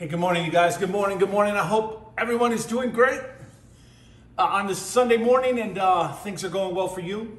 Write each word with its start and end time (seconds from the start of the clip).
Hey, 0.00 0.08
good 0.08 0.18
morning, 0.18 0.46
you 0.46 0.50
guys. 0.50 0.78
Good 0.78 0.88
morning, 0.88 1.18
good 1.18 1.28
morning. 1.28 1.56
I 1.56 1.62
hope 1.62 2.14
everyone 2.16 2.52
is 2.52 2.64
doing 2.64 2.90
great 2.90 3.20
uh, 4.38 4.44
on 4.44 4.66
this 4.66 4.78
Sunday 4.78 5.18
morning 5.18 5.60
and 5.60 5.76
uh, 5.76 6.10
things 6.10 6.42
are 6.42 6.48
going 6.48 6.74
well 6.74 6.88
for 6.88 7.00
you. 7.00 7.36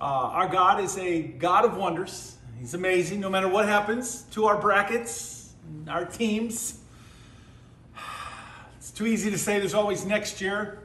Uh, 0.00 0.04
our 0.04 0.48
God 0.48 0.80
is 0.82 0.98
a 0.98 1.22
God 1.22 1.64
of 1.64 1.76
wonders. 1.76 2.38
He's 2.58 2.74
amazing 2.74 3.20
no 3.20 3.30
matter 3.30 3.46
what 3.46 3.68
happens 3.68 4.22
to 4.32 4.46
our 4.46 4.60
brackets, 4.60 5.52
our 5.86 6.04
teams. 6.04 6.80
It's 8.78 8.90
too 8.90 9.06
easy 9.06 9.30
to 9.30 9.38
say 9.38 9.60
there's 9.60 9.74
always 9.74 10.04
next 10.04 10.40
year, 10.40 10.80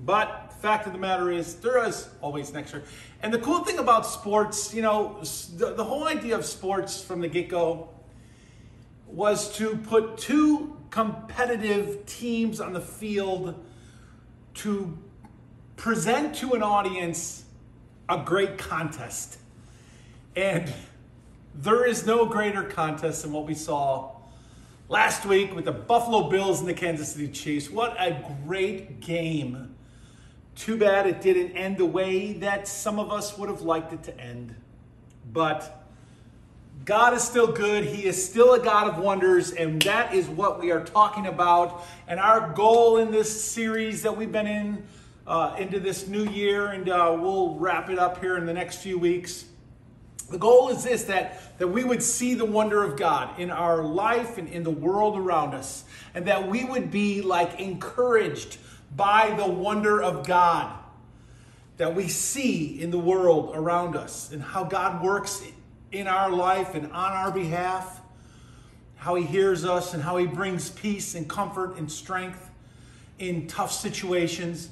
but 0.00 0.50
the 0.50 0.56
fact 0.56 0.88
of 0.88 0.92
the 0.92 0.98
matter 0.98 1.30
is 1.30 1.54
there 1.54 1.86
is 1.86 2.08
always 2.20 2.52
next 2.52 2.72
year. 2.72 2.82
And 3.22 3.32
the 3.32 3.38
cool 3.38 3.62
thing 3.62 3.78
about 3.78 4.04
sports, 4.04 4.74
you 4.74 4.82
know, 4.82 5.20
the, 5.56 5.74
the 5.74 5.84
whole 5.84 6.08
idea 6.08 6.34
of 6.34 6.44
sports 6.44 7.00
from 7.00 7.20
the 7.20 7.28
get 7.28 7.48
go 7.48 7.93
was 9.14 9.56
to 9.56 9.76
put 9.76 10.18
two 10.18 10.76
competitive 10.90 12.04
teams 12.06 12.60
on 12.60 12.72
the 12.72 12.80
field 12.80 13.64
to 14.54 14.96
present 15.76 16.34
to 16.36 16.52
an 16.52 16.62
audience 16.62 17.44
a 18.08 18.22
great 18.24 18.58
contest. 18.58 19.38
And 20.36 20.72
there 21.54 21.86
is 21.86 22.04
no 22.06 22.26
greater 22.26 22.64
contest 22.64 23.22
than 23.22 23.32
what 23.32 23.46
we 23.46 23.54
saw 23.54 24.10
last 24.88 25.24
week 25.24 25.54
with 25.54 25.64
the 25.64 25.72
Buffalo 25.72 26.28
Bills 26.28 26.60
and 26.60 26.68
the 26.68 26.74
Kansas 26.74 27.12
City 27.12 27.28
Chiefs. 27.28 27.70
What 27.70 27.96
a 27.98 28.20
great 28.44 29.00
game. 29.00 29.74
Too 30.56 30.76
bad 30.76 31.06
it 31.06 31.20
didn't 31.20 31.52
end 31.52 31.78
the 31.78 31.86
way 31.86 32.32
that 32.34 32.68
some 32.68 32.98
of 32.98 33.10
us 33.10 33.38
would 33.38 33.48
have 33.48 33.62
liked 33.62 33.92
it 33.92 34.02
to 34.04 34.20
end. 34.20 34.54
But 35.32 35.83
God 36.84 37.14
is 37.14 37.22
still 37.22 37.50
good. 37.50 37.84
He 37.84 38.04
is 38.04 38.22
still 38.22 38.52
a 38.52 38.60
God 38.60 38.88
of 38.88 38.98
wonders, 38.98 39.52
and 39.52 39.80
that 39.82 40.12
is 40.12 40.28
what 40.28 40.60
we 40.60 40.70
are 40.70 40.84
talking 40.84 41.26
about. 41.26 41.82
And 42.06 42.20
our 42.20 42.52
goal 42.52 42.98
in 42.98 43.10
this 43.10 43.42
series 43.42 44.02
that 44.02 44.14
we've 44.14 44.32
been 44.32 44.46
in 44.46 44.84
uh, 45.26 45.56
into 45.58 45.80
this 45.80 46.06
new 46.06 46.28
year, 46.28 46.66
and 46.66 46.86
uh, 46.90 47.16
we'll 47.18 47.54
wrap 47.54 47.88
it 47.88 47.98
up 47.98 48.20
here 48.20 48.36
in 48.36 48.44
the 48.44 48.52
next 48.52 48.82
few 48.82 48.98
weeks. 48.98 49.46
The 50.30 50.36
goal 50.36 50.68
is 50.68 50.84
this 50.84 51.04
that, 51.04 51.58
that 51.58 51.68
we 51.68 51.84
would 51.84 52.02
see 52.02 52.34
the 52.34 52.44
wonder 52.44 52.82
of 52.82 52.98
God 52.98 53.38
in 53.38 53.50
our 53.50 53.82
life 53.82 54.36
and 54.36 54.46
in 54.48 54.62
the 54.62 54.70
world 54.70 55.16
around 55.16 55.54
us, 55.54 55.84
and 56.14 56.26
that 56.26 56.48
we 56.48 56.64
would 56.64 56.90
be 56.90 57.22
like 57.22 57.60
encouraged 57.60 58.58
by 58.94 59.34
the 59.38 59.46
wonder 59.46 60.02
of 60.02 60.26
God 60.26 60.78
that 61.78 61.94
we 61.94 62.08
see 62.08 62.80
in 62.80 62.90
the 62.90 62.98
world 62.98 63.52
around 63.54 63.96
us 63.96 64.30
and 64.32 64.42
how 64.42 64.64
God 64.64 65.02
works 65.02 65.42
in 65.94 66.08
our 66.08 66.30
life 66.30 66.74
and 66.74 66.86
on 66.86 67.12
our 67.12 67.30
behalf, 67.30 68.00
how 68.96 69.14
He 69.14 69.24
hears 69.24 69.64
us 69.64 69.94
and 69.94 70.02
how 70.02 70.16
He 70.16 70.26
brings 70.26 70.70
peace 70.70 71.14
and 71.14 71.28
comfort 71.28 71.76
and 71.76 71.90
strength 71.90 72.50
in 73.18 73.46
tough 73.46 73.72
situations, 73.72 74.68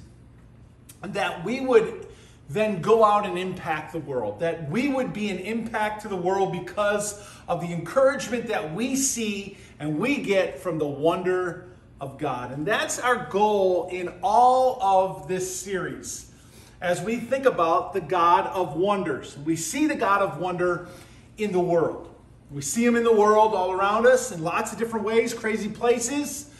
that 1.02 1.44
we 1.44 1.60
would 1.60 2.08
then 2.48 2.82
go 2.82 3.04
out 3.04 3.24
and 3.24 3.38
impact 3.38 3.92
the 3.92 4.00
world, 4.00 4.40
that 4.40 4.68
we 4.68 4.88
would 4.88 5.12
be 5.12 5.30
an 5.30 5.38
impact 5.38 6.02
to 6.02 6.08
the 6.08 6.16
world 6.16 6.52
because 6.52 7.26
of 7.48 7.60
the 7.60 7.72
encouragement 7.72 8.48
that 8.48 8.74
we 8.74 8.96
see 8.96 9.56
and 9.78 9.98
we 9.98 10.18
get 10.18 10.58
from 10.58 10.78
the 10.78 10.86
wonder 10.86 11.68
of 12.00 12.18
God. 12.18 12.50
And 12.50 12.66
that's 12.66 12.98
our 12.98 13.26
goal 13.30 13.88
in 13.92 14.12
all 14.22 14.82
of 14.82 15.28
this 15.28 15.60
series 15.60 16.32
as 16.80 17.00
we 17.00 17.16
think 17.16 17.46
about 17.46 17.92
the 17.92 18.00
God 18.00 18.48
of 18.48 18.76
wonders. 18.76 19.38
We 19.38 19.54
see 19.54 19.86
the 19.86 19.94
God 19.94 20.20
of 20.20 20.38
wonder 20.38 20.88
in 21.38 21.52
the 21.52 21.60
world. 21.60 22.08
We 22.50 22.60
see 22.60 22.84
them 22.84 22.96
in 22.96 23.04
the 23.04 23.12
world 23.12 23.54
all 23.54 23.72
around 23.72 24.06
us 24.06 24.30
in 24.30 24.42
lots 24.42 24.72
of 24.72 24.78
different 24.78 25.06
ways, 25.06 25.32
crazy 25.32 25.70
places 25.70 26.50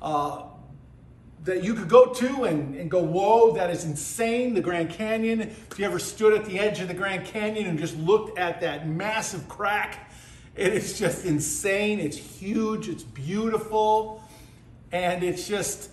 uh, 0.00 0.44
that 1.44 1.62
you 1.62 1.74
could 1.74 1.88
go 1.88 2.06
to 2.06 2.44
and, 2.44 2.74
and 2.74 2.90
go, 2.90 3.02
whoa, 3.02 3.52
that 3.52 3.68
is 3.68 3.84
insane. 3.84 4.54
The 4.54 4.60
Grand 4.60 4.90
Canyon. 4.90 5.40
If 5.40 5.78
you 5.78 5.84
ever 5.84 5.98
stood 5.98 6.32
at 6.34 6.46
the 6.46 6.58
edge 6.58 6.80
of 6.80 6.88
the 6.88 6.94
Grand 6.94 7.26
Canyon 7.26 7.66
and 7.66 7.78
just 7.78 7.96
looked 7.96 8.38
at 8.38 8.60
that 8.62 8.88
massive 8.88 9.48
crack, 9.48 10.10
it 10.56 10.72
is 10.72 10.98
just 10.98 11.24
insane. 11.24 12.00
It's 12.00 12.16
huge, 12.16 12.88
it's 12.88 13.02
beautiful, 13.02 14.22
and 14.90 15.22
it's 15.22 15.48
just. 15.48 15.90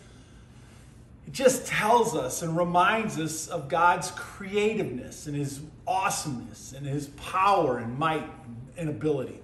It 1.27 1.33
just 1.33 1.67
tells 1.67 2.15
us 2.15 2.41
and 2.41 2.57
reminds 2.57 3.19
us 3.19 3.47
of 3.49 3.69
God's 3.69 4.09
creativeness 4.11 5.27
and 5.27 5.35
His 5.35 5.61
awesomeness 5.89 6.73
and 6.73 6.85
His 6.85 7.07
power 7.07 7.79
and 7.79 7.97
might 7.97 8.29
and 8.77 8.89
ability. 8.89 9.41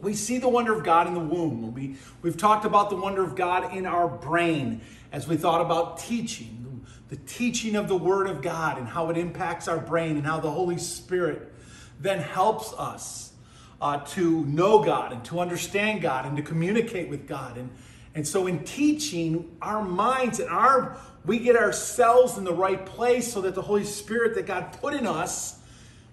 We 0.00 0.14
see 0.14 0.38
the 0.38 0.48
wonder 0.48 0.76
of 0.76 0.82
God 0.82 1.06
in 1.06 1.14
the 1.14 1.20
womb. 1.20 1.72
We, 1.74 1.96
we've 2.22 2.36
talked 2.36 2.64
about 2.64 2.90
the 2.90 2.96
wonder 2.96 3.22
of 3.22 3.36
God 3.36 3.76
in 3.76 3.86
our 3.86 4.08
brain 4.08 4.80
as 5.12 5.28
we 5.28 5.36
thought 5.36 5.60
about 5.60 5.98
teaching, 5.98 6.84
the 7.08 7.16
teaching 7.16 7.76
of 7.76 7.86
the 7.86 7.96
Word 7.96 8.26
of 8.28 8.42
God 8.42 8.78
and 8.78 8.88
how 8.88 9.10
it 9.10 9.18
impacts 9.18 9.68
our 9.68 9.78
brain 9.78 10.16
and 10.16 10.26
how 10.26 10.40
the 10.40 10.50
Holy 10.50 10.78
Spirit 10.78 11.52
then 12.00 12.18
helps 12.18 12.72
us 12.72 13.32
uh, 13.80 13.98
to 13.98 14.44
know 14.46 14.82
God 14.82 15.12
and 15.12 15.24
to 15.26 15.38
understand 15.38 16.00
God 16.00 16.24
and 16.24 16.36
to 16.36 16.42
communicate 16.42 17.08
with 17.08 17.28
God. 17.28 17.58
And, 17.58 17.70
and 18.14 18.26
so 18.26 18.46
in 18.46 18.64
teaching, 18.64 19.56
our 19.60 19.84
minds 19.84 20.40
and 20.40 20.48
our 20.48 20.96
we 21.24 21.38
get 21.38 21.56
ourselves 21.56 22.36
in 22.36 22.44
the 22.44 22.52
right 22.52 22.84
place 22.84 23.32
so 23.32 23.40
that 23.42 23.54
the 23.54 23.62
Holy 23.62 23.84
Spirit 23.84 24.34
that 24.34 24.46
God 24.46 24.72
put 24.80 24.94
in 24.94 25.06
us 25.06 25.60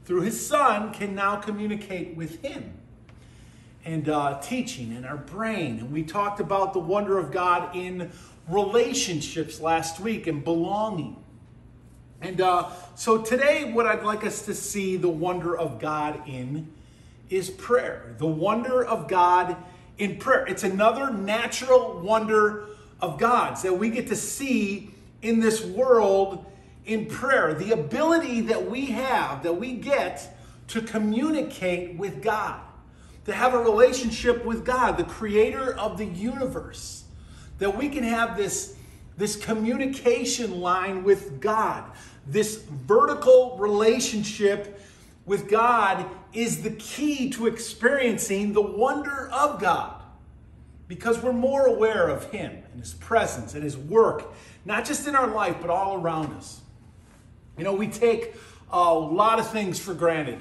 through 0.06 0.22
His 0.22 0.46
Son 0.46 0.94
can 0.94 1.16
now 1.16 1.38
communicate 1.38 2.16
with 2.16 2.42
Him. 2.44 2.74
And 3.86 4.10
uh, 4.10 4.40
teaching 4.42 4.92
in 4.92 5.06
our 5.06 5.18
brain. 5.18 5.80
And 5.80 5.92
we 5.92 6.04
talked 6.04 6.40
about 6.40 6.74
the 6.74 6.80
wonder 6.80 7.18
of 7.18 7.32
God 7.32 7.76
in 7.76 8.12
relationships 8.48 9.60
last 9.60 10.00
week 10.00 10.28
and 10.28 10.44
belonging. 10.44 11.16
And 12.22 12.42
uh, 12.42 12.70
so 12.96 13.22
today, 13.22 13.72
what 13.72 13.88
I'd 13.88 14.04
like 14.04 14.26
us 14.26 14.44
to 14.44 14.54
see 14.54 14.98
the 14.98 15.10
wonder 15.10 15.58
of 15.58 15.80
God 15.80 16.28
in 16.28 16.72
is 17.30 17.50
prayer. 17.50 18.16
The 18.18 18.28
wonder 18.28 18.84
of 18.84 19.08
God 19.08 19.56
in 19.98 20.18
prayer. 20.18 20.46
It's 20.46 20.64
another 20.64 21.12
natural 21.12 22.00
wonder 22.02 22.66
of 23.02 23.18
God's 23.18 23.62
that 23.62 23.74
we 23.74 23.90
get 23.90 24.08
to 24.08 24.16
see 24.16 24.92
in 25.22 25.40
this 25.40 25.64
world 25.64 26.46
in 26.86 27.06
prayer. 27.06 27.54
The 27.54 27.72
ability 27.72 28.42
that 28.42 28.70
we 28.70 28.88
have, 28.88 29.44
that 29.44 29.54
we 29.54 29.74
get 29.74 30.36
to 30.70 30.82
communicate 30.82 31.98
with 31.98 32.22
God, 32.22 32.62
to 33.26 33.34
have 33.34 33.54
a 33.54 33.60
relationship 33.60 34.46
with 34.46 34.66
God, 34.66 34.98
the 34.98 35.04
creator 35.04 35.76
of 35.76 35.98
the 35.98 36.06
universe, 36.06 37.04
that 37.60 37.78
we 37.78 37.90
can 37.90 38.04
have 38.04 38.38
this, 38.38 38.76
this 39.18 39.36
communication 39.36 40.62
line 40.62 41.04
with 41.04 41.40
God, 41.40 41.92
this 42.26 42.58
vertical 42.58 43.58
relationship 43.58 44.80
with 45.26 45.50
God 45.50 46.06
is 46.34 46.64
the 46.64 46.72
key 46.72 47.30
to 47.32 47.48
experiencing 47.48 48.54
the 48.54 48.62
wonder 48.62 49.30
of 49.32 49.60
God 49.60 50.02
because 50.88 51.22
we're 51.22 51.32
more 51.32 51.68
aware 51.68 52.08
of 52.08 52.32
Him 52.32 52.64
and 52.72 52.80
His 52.82 52.94
presence 52.96 53.54
and 53.54 53.64
His 53.64 53.78
work, 53.78 54.34
not 54.66 54.86
just 54.86 55.08
in 55.08 55.16
our 55.16 55.28
life, 55.28 55.58
but 55.62 55.70
all 55.70 56.02
around 56.02 56.34
us. 56.34 56.62
You 57.58 57.64
know, 57.64 57.74
we 57.74 57.88
take 57.88 58.36
a 58.72 58.94
lot 58.94 59.40
of 59.40 59.50
things 59.52 59.80
for 59.80 59.94
granted 59.94 60.40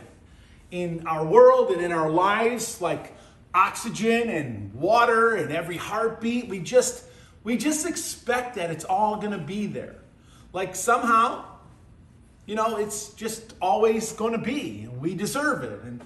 in 0.70 1.06
our 1.06 1.24
world 1.24 1.70
and 1.70 1.82
in 1.82 1.92
our 1.92 2.10
lives, 2.10 2.80
like 2.80 3.14
oxygen 3.54 4.28
and 4.28 4.72
water 4.74 5.34
and 5.34 5.52
every 5.52 5.76
heartbeat. 5.76 6.48
We 6.48 6.60
just 6.60 7.04
we 7.44 7.56
just 7.56 7.86
expect 7.86 8.56
that 8.56 8.70
it's 8.70 8.84
all 8.84 9.16
going 9.16 9.32
to 9.32 9.38
be 9.38 9.66
there. 9.66 9.96
Like 10.52 10.76
somehow, 10.76 11.44
you 12.46 12.54
know, 12.54 12.76
it's 12.76 13.10
just 13.10 13.54
always 13.60 14.12
going 14.12 14.32
to 14.32 14.38
be. 14.38 14.88
We 15.00 15.14
deserve 15.14 15.62
it. 15.62 15.80
And 15.82 16.04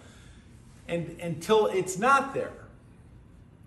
and 0.88 1.18
until 1.20 1.66
it's 1.66 1.98
not 1.98 2.34
there. 2.34 2.52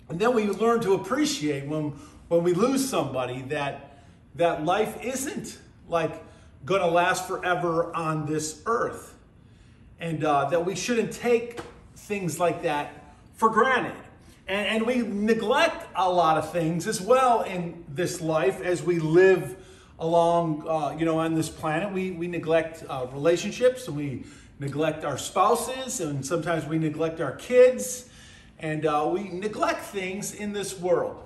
And 0.10 0.20
then 0.20 0.36
we 0.36 0.46
learn 0.46 0.82
to 0.82 0.94
appreciate 0.94 1.66
when, 1.66 1.94
when 2.28 2.44
we 2.44 2.54
lose 2.54 2.88
somebody 2.88 3.42
that, 3.44 3.95
that 4.36 4.66
life 4.66 5.04
isn't 5.04 5.58
like 5.88 6.24
going 6.66 6.82
to 6.82 6.88
last 6.88 7.28
forever 7.28 7.96
on 7.96 8.26
this 8.26 8.62
earth. 8.66 9.14
And 10.00 10.24
uh, 10.24 10.50
that 10.50 10.66
we 10.66 10.76
shouldn't 10.76 11.14
take 11.14 11.62
things 11.96 12.40
like 12.40 12.64
that 12.64 13.16
for 13.36 13.50
granted. 13.50 13.96
And, 14.48 14.68
and 14.68 14.86
we 14.86 14.98
neglect 14.98 15.88
a 15.96 16.10
lot 16.10 16.38
of 16.38 16.52
things 16.52 16.88
as 16.88 17.00
well 17.00 17.44
in 17.44 17.84
this 17.88 18.22
life 18.22 18.62
as 18.62 18.84
we 18.84 19.00
live 19.00 19.58
along, 20.00 20.68
uh, 20.68 20.96
you 20.98 21.06
know, 21.06 21.20
on 21.20 21.34
this 21.34 21.50
planet. 21.50 21.94
We, 21.94 22.12
we 22.12 22.28
neglect 22.28 22.84
uh, 22.90 23.08
relationships 23.14 23.88
and 23.88 23.96
we 23.96 24.26
neglect 24.60 25.06
our 25.06 25.18
spouses 25.18 26.00
and 26.00 26.26
sometimes 26.26 26.66
we 26.66 26.78
neglect 26.78 27.22
our 27.22 27.34
kids 27.34 28.10
and 28.60 28.86
uh, 28.86 29.10
we 29.12 29.30
neglect 29.30 29.84
things 29.86 30.34
in 30.34 30.54
this 30.54 30.80
world. 30.80 31.22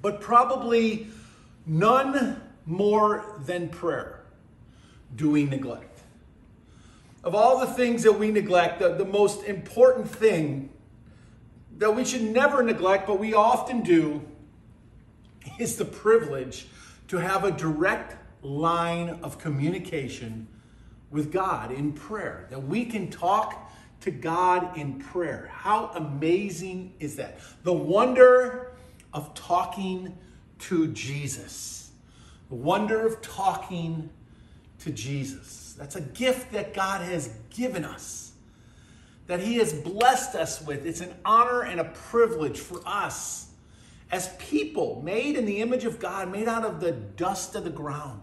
But 0.00 0.20
probably 0.20 1.08
none 1.68 2.40
more 2.66 3.40
than 3.44 3.68
prayer 3.68 4.24
do 5.14 5.30
we 5.30 5.44
neglect. 5.44 6.00
Of 7.24 7.34
all 7.34 7.60
the 7.60 7.66
things 7.66 8.02
that 8.04 8.12
we 8.12 8.30
neglect, 8.30 8.78
the, 8.78 8.94
the 8.94 9.04
most 9.04 9.44
important 9.44 10.08
thing 10.08 10.70
that 11.78 11.94
we 11.94 12.04
should 12.04 12.22
never 12.22 12.62
neglect, 12.62 13.06
but 13.06 13.18
we 13.18 13.34
often 13.34 13.82
do, 13.82 14.22
is 15.58 15.76
the 15.76 15.84
privilege 15.84 16.66
to 17.08 17.18
have 17.18 17.44
a 17.44 17.50
direct 17.50 18.16
line 18.42 19.18
of 19.22 19.38
communication 19.38 20.46
with 21.10 21.32
God 21.32 21.72
in 21.72 21.92
prayer, 21.92 22.46
that 22.50 22.62
we 22.62 22.84
can 22.84 23.10
talk 23.10 23.72
to 24.00 24.10
God 24.10 24.76
in 24.76 24.98
prayer. 24.98 25.50
How 25.52 25.90
amazing 25.94 26.92
is 27.00 27.16
that? 27.16 27.40
The 27.64 27.72
wonder 27.72 28.72
of 29.12 29.34
talking 29.34 30.16
to 30.60 30.88
Jesus. 30.88 31.90
The 32.48 32.54
wonder 32.54 33.06
of 33.06 33.20
talking 33.20 34.10
to 34.80 34.90
Jesus. 34.90 35.74
That's 35.78 35.96
a 35.96 36.00
gift 36.00 36.52
that 36.52 36.74
God 36.74 37.02
has 37.02 37.30
given 37.50 37.84
us, 37.84 38.32
that 39.26 39.40
He 39.40 39.56
has 39.56 39.72
blessed 39.72 40.34
us 40.34 40.62
with. 40.62 40.86
It's 40.86 41.00
an 41.00 41.14
honor 41.24 41.62
and 41.62 41.80
a 41.80 41.84
privilege 41.84 42.58
for 42.58 42.80
us 42.86 43.50
as 44.10 44.34
people 44.38 45.02
made 45.04 45.36
in 45.36 45.44
the 45.44 45.58
image 45.58 45.84
of 45.84 45.98
God, 45.98 46.30
made 46.32 46.48
out 46.48 46.64
of 46.64 46.80
the 46.80 46.92
dust 46.92 47.54
of 47.54 47.64
the 47.64 47.70
ground, 47.70 48.22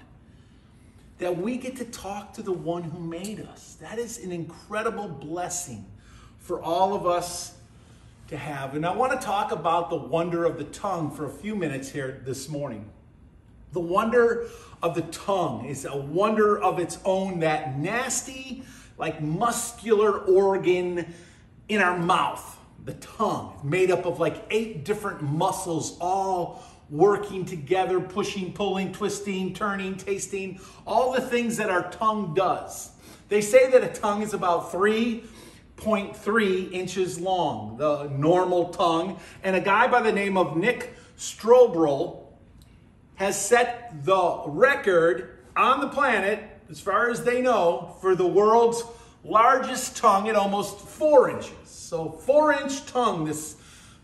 that 1.20 1.38
we 1.38 1.58
get 1.58 1.76
to 1.78 1.86
talk 1.86 2.34
to 2.34 2.42
the 2.42 2.52
one 2.52 2.84
who 2.84 3.00
made 3.00 3.40
us. 3.40 3.78
That 3.80 4.00
is 4.00 4.24
an 4.24 4.32
incredible 4.32 5.08
blessing 5.08 5.86
for 6.40 6.62
all 6.62 6.94
of 6.94 7.06
us 7.06 7.55
to 8.28 8.38
have. 8.38 8.76
And 8.76 8.86
I 8.86 8.96
want 8.96 9.20
to 9.20 9.26
talk 9.26 9.52
about 9.52 9.90
the 9.90 9.96
wonder 9.96 10.46
of 10.46 10.58
the 10.58 10.64
tongue 10.66 11.12
for 11.12 11.26
a 11.26 11.30
few 11.30 11.56
minutes 11.56 11.90
here 11.90 12.22
this 12.26 12.50
morning. 12.50 12.90
The 13.72 13.80
wonder 13.80 14.48
of 14.82 14.96
the 14.96 15.04
tongue 15.04 15.66
is 15.66 15.86
a 15.86 15.96
wonder 15.96 16.60
of 16.60 16.80
its 16.80 16.98
own, 17.06 17.40
that 17.42 17.78
nasty, 17.78 18.64
like 18.98 19.22
muscular 19.22 20.20
organ 20.20 21.14
in 21.68 21.82
our 21.82 21.98
mouth. 21.98 22.58
The 22.86 22.94
tongue, 22.94 23.60
made 23.64 23.92
up 23.92 24.06
of 24.06 24.20
like 24.20 24.46
eight 24.50 24.86
different 24.86 25.22
muscles, 25.22 25.98
all 26.00 26.64
working 26.90 27.46
together, 27.46 28.00
pushing, 28.00 28.54
pulling, 28.54 28.94
twisting, 28.94 29.54
turning, 29.54 29.98
tasting, 29.98 30.60
all 30.86 31.12
the 31.12 31.22
things 31.22 31.58
that 31.58 31.70
our 31.70 31.90
tongue 31.92 32.34
does. 32.36 32.92
They 33.28 33.42
say 33.42 33.72
that 33.72 33.84
a 33.84 33.88
tongue 33.88 34.22
is 34.22 34.34
about 34.34 34.72
3.3 35.78 36.72
inches 36.72 37.20
long, 37.20 37.78
the 37.78 38.06
normal 38.10 38.70
tongue. 38.70 39.20
And 39.44 39.56
a 39.56 39.62
guy 39.62 39.88
by 39.88 40.02
the 40.02 40.12
name 40.12 40.38
of 40.38 40.58
Nick 40.58 40.94
Stoeberl 41.18 42.24
has 43.16 43.40
set 43.40 44.04
the 44.04 44.44
record 44.48 45.40
on 45.56 45.80
the 45.80 45.88
planet, 45.88 46.44
as 46.70 46.80
far 46.80 47.10
as 47.10 47.24
they 47.24 47.42
know, 47.42 47.96
for 48.02 48.16
the 48.16 48.28
world's 48.28 48.84
largest 49.24 49.96
tongue 49.98 50.28
at 50.28 50.36
almost 50.36 50.80
four 50.80 51.30
inches. 51.30 51.70
So, 51.70 52.10
four 52.10 52.54
inch 52.54 52.86
tongue 52.88 53.26
this 53.26 53.56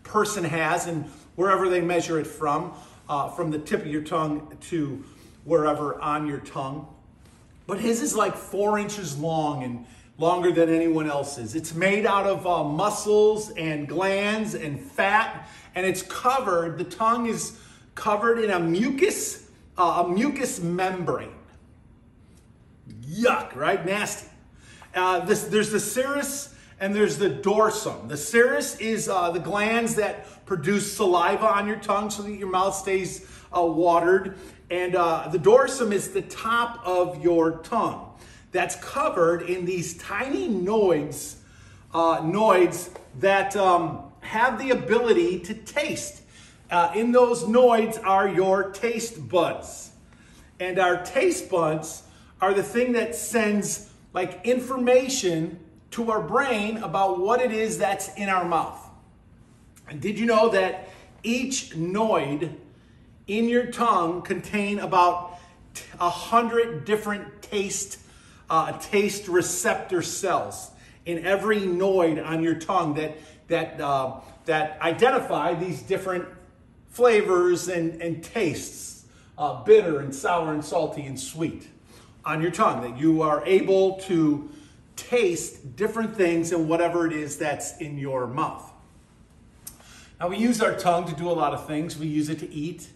person 0.02 0.44
has, 0.44 0.86
and 0.86 1.04
wherever 1.36 1.68
they 1.68 1.80
measure 1.80 2.18
it 2.18 2.26
from, 2.26 2.72
uh, 3.08 3.28
from 3.28 3.50
the 3.50 3.58
tip 3.58 3.80
of 3.80 3.86
your 3.86 4.02
tongue 4.02 4.56
to 4.68 5.04
wherever 5.44 6.00
on 6.00 6.26
your 6.26 6.38
tongue. 6.40 6.86
But 7.66 7.80
his 7.80 8.00
is 8.02 8.14
like 8.14 8.34
four 8.34 8.78
inches 8.78 9.18
long 9.18 9.62
and 9.62 9.86
longer 10.18 10.52
than 10.52 10.68
anyone 10.68 11.08
else's. 11.08 11.54
It's 11.54 11.74
made 11.74 12.06
out 12.06 12.26
of 12.26 12.46
uh, 12.46 12.64
muscles 12.64 13.50
and 13.50 13.88
glands 13.88 14.54
and 14.54 14.80
fat, 14.80 15.48
and 15.74 15.86
it's 15.86 16.02
covered, 16.02 16.78
the 16.78 16.84
tongue 16.84 17.26
is 17.26 17.58
covered 17.94 18.38
in 18.38 18.50
a 18.50 18.60
mucus, 18.60 19.48
uh, 19.78 20.04
a 20.04 20.08
mucus 20.08 20.60
membrane. 20.60 21.32
Yuck, 23.04 23.54
right? 23.54 23.84
Nasty. 23.84 24.28
Uh, 24.94 25.20
this, 25.20 25.44
there's 25.44 25.70
the 25.70 25.80
serous 25.80 26.54
and 26.80 26.94
there's 26.94 27.16
the 27.16 27.30
dorsum. 27.30 28.08
The 28.08 28.16
serous 28.16 28.78
is 28.80 29.08
uh, 29.08 29.30
the 29.30 29.38
glands 29.38 29.94
that 29.94 30.44
produce 30.46 30.96
saliva 30.96 31.46
on 31.46 31.66
your 31.66 31.76
tongue 31.76 32.10
so 32.10 32.22
that 32.24 32.32
your 32.32 32.50
mouth 32.50 32.74
stays 32.74 33.26
uh, 33.56 33.62
watered. 33.62 34.36
And 34.68 34.96
uh, 34.96 35.28
the 35.28 35.38
dorsum 35.38 35.92
is 35.92 36.10
the 36.10 36.22
top 36.22 36.82
of 36.84 37.22
your 37.22 37.58
tongue 37.58 38.12
that's 38.52 38.76
covered 38.76 39.42
in 39.42 39.64
these 39.64 39.96
tiny 39.96 40.46
nodes, 40.46 41.36
uh, 41.92 42.20
nodes 42.22 42.90
that 43.18 43.56
um, 43.56 44.12
have 44.20 44.58
the 44.58 44.70
ability 44.70 45.40
to 45.40 45.54
taste. 45.54 46.22
Uh, 46.70 46.92
in 46.94 47.12
those 47.12 47.48
nodes 47.48 47.98
are 47.98 48.28
your 48.28 48.70
taste 48.70 49.28
buds. 49.28 49.90
And 50.60 50.78
our 50.78 51.02
taste 51.02 51.50
buds 51.50 52.04
are 52.40 52.54
the 52.54 52.62
thing 52.62 52.92
that 52.92 53.14
sends 53.14 53.90
like 54.12 54.40
information 54.44 55.58
to 55.92 56.10
our 56.10 56.22
brain 56.22 56.78
about 56.78 57.20
what 57.20 57.40
it 57.40 57.52
is 57.52 57.78
that's 57.78 58.14
in 58.14 58.28
our 58.28 58.44
mouth. 58.44 58.78
And 59.88 60.00
did 60.00 60.18
you 60.18 60.26
know 60.26 60.48
that 60.50 60.88
each 61.22 61.70
noid 61.70 62.54
in 63.26 63.48
your 63.48 63.66
tongue 63.66 64.22
contain 64.22 64.78
about 64.78 65.38
a 66.00 66.10
hundred 66.10 66.84
different 66.84 67.42
taste 67.42 67.98
uh, 68.50 68.72
taste 68.78 69.28
receptor 69.28 70.02
cells 70.02 70.70
in 71.06 71.24
every 71.24 71.60
noid 71.60 72.24
on 72.24 72.42
your 72.42 72.54
tongue 72.54 72.94
that 72.94 73.16
that 73.48 73.80
uh, 73.80 74.20
that 74.44 74.80
identify 74.80 75.54
these 75.54 75.82
different 75.82 76.26
flavors 76.88 77.68
and, 77.68 78.00
and 78.02 78.22
tastes, 78.22 79.06
uh, 79.38 79.62
bitter 79.64 80.00
and 80.00 80.14
sour 80.14 80.52
and 80.52 80.64
salty 80.64 81.02
and 81.02 81.18
sweet 81.18 81.66
on 82.24 82.40
your 82.42 82.50
tongue, 82.50 82.82
that 82.82 82.98
you 82.98 83.22
are 83.22 83.44
able 83.46 83.94
to 84.00 84.48
taste 84.94 85.74
different 85.74 86.14
things 86.14 86.52
and 86.52 86.68
whatever 86.68 87.06
it 87.06 87.12
is 87.12 87.38
that's 87.38 87.78
in 87.78 87.98
your 87.98 88.26
mouth. 88.26 88.70
Now, 90.20 90.28
we 90.28 90.36
use 90.36 90.60
our 90.60 90.76
tongue 90.76 91.06
to 91.06 91.14
do 91.14 91.28
a 91.28 91.32
lot 91.32 91.52
of 91.52 91.66
things. 91.66 91.98
We 91.98 92.06
use 92.06 92.28
it 92.28 92.38
to 92.40 92.52
eat, 92.52 92.88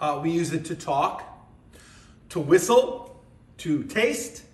uh, 0.00 0.20
we 0.22 0.30
use 0.30 0.52
it 0.52 0.64
to 0.66 0.74
talk, 0.74 1.22
to 2.30 2.40
whistle, 2.40 3.22
to 3.58 3.82
taste, 3.84 4.44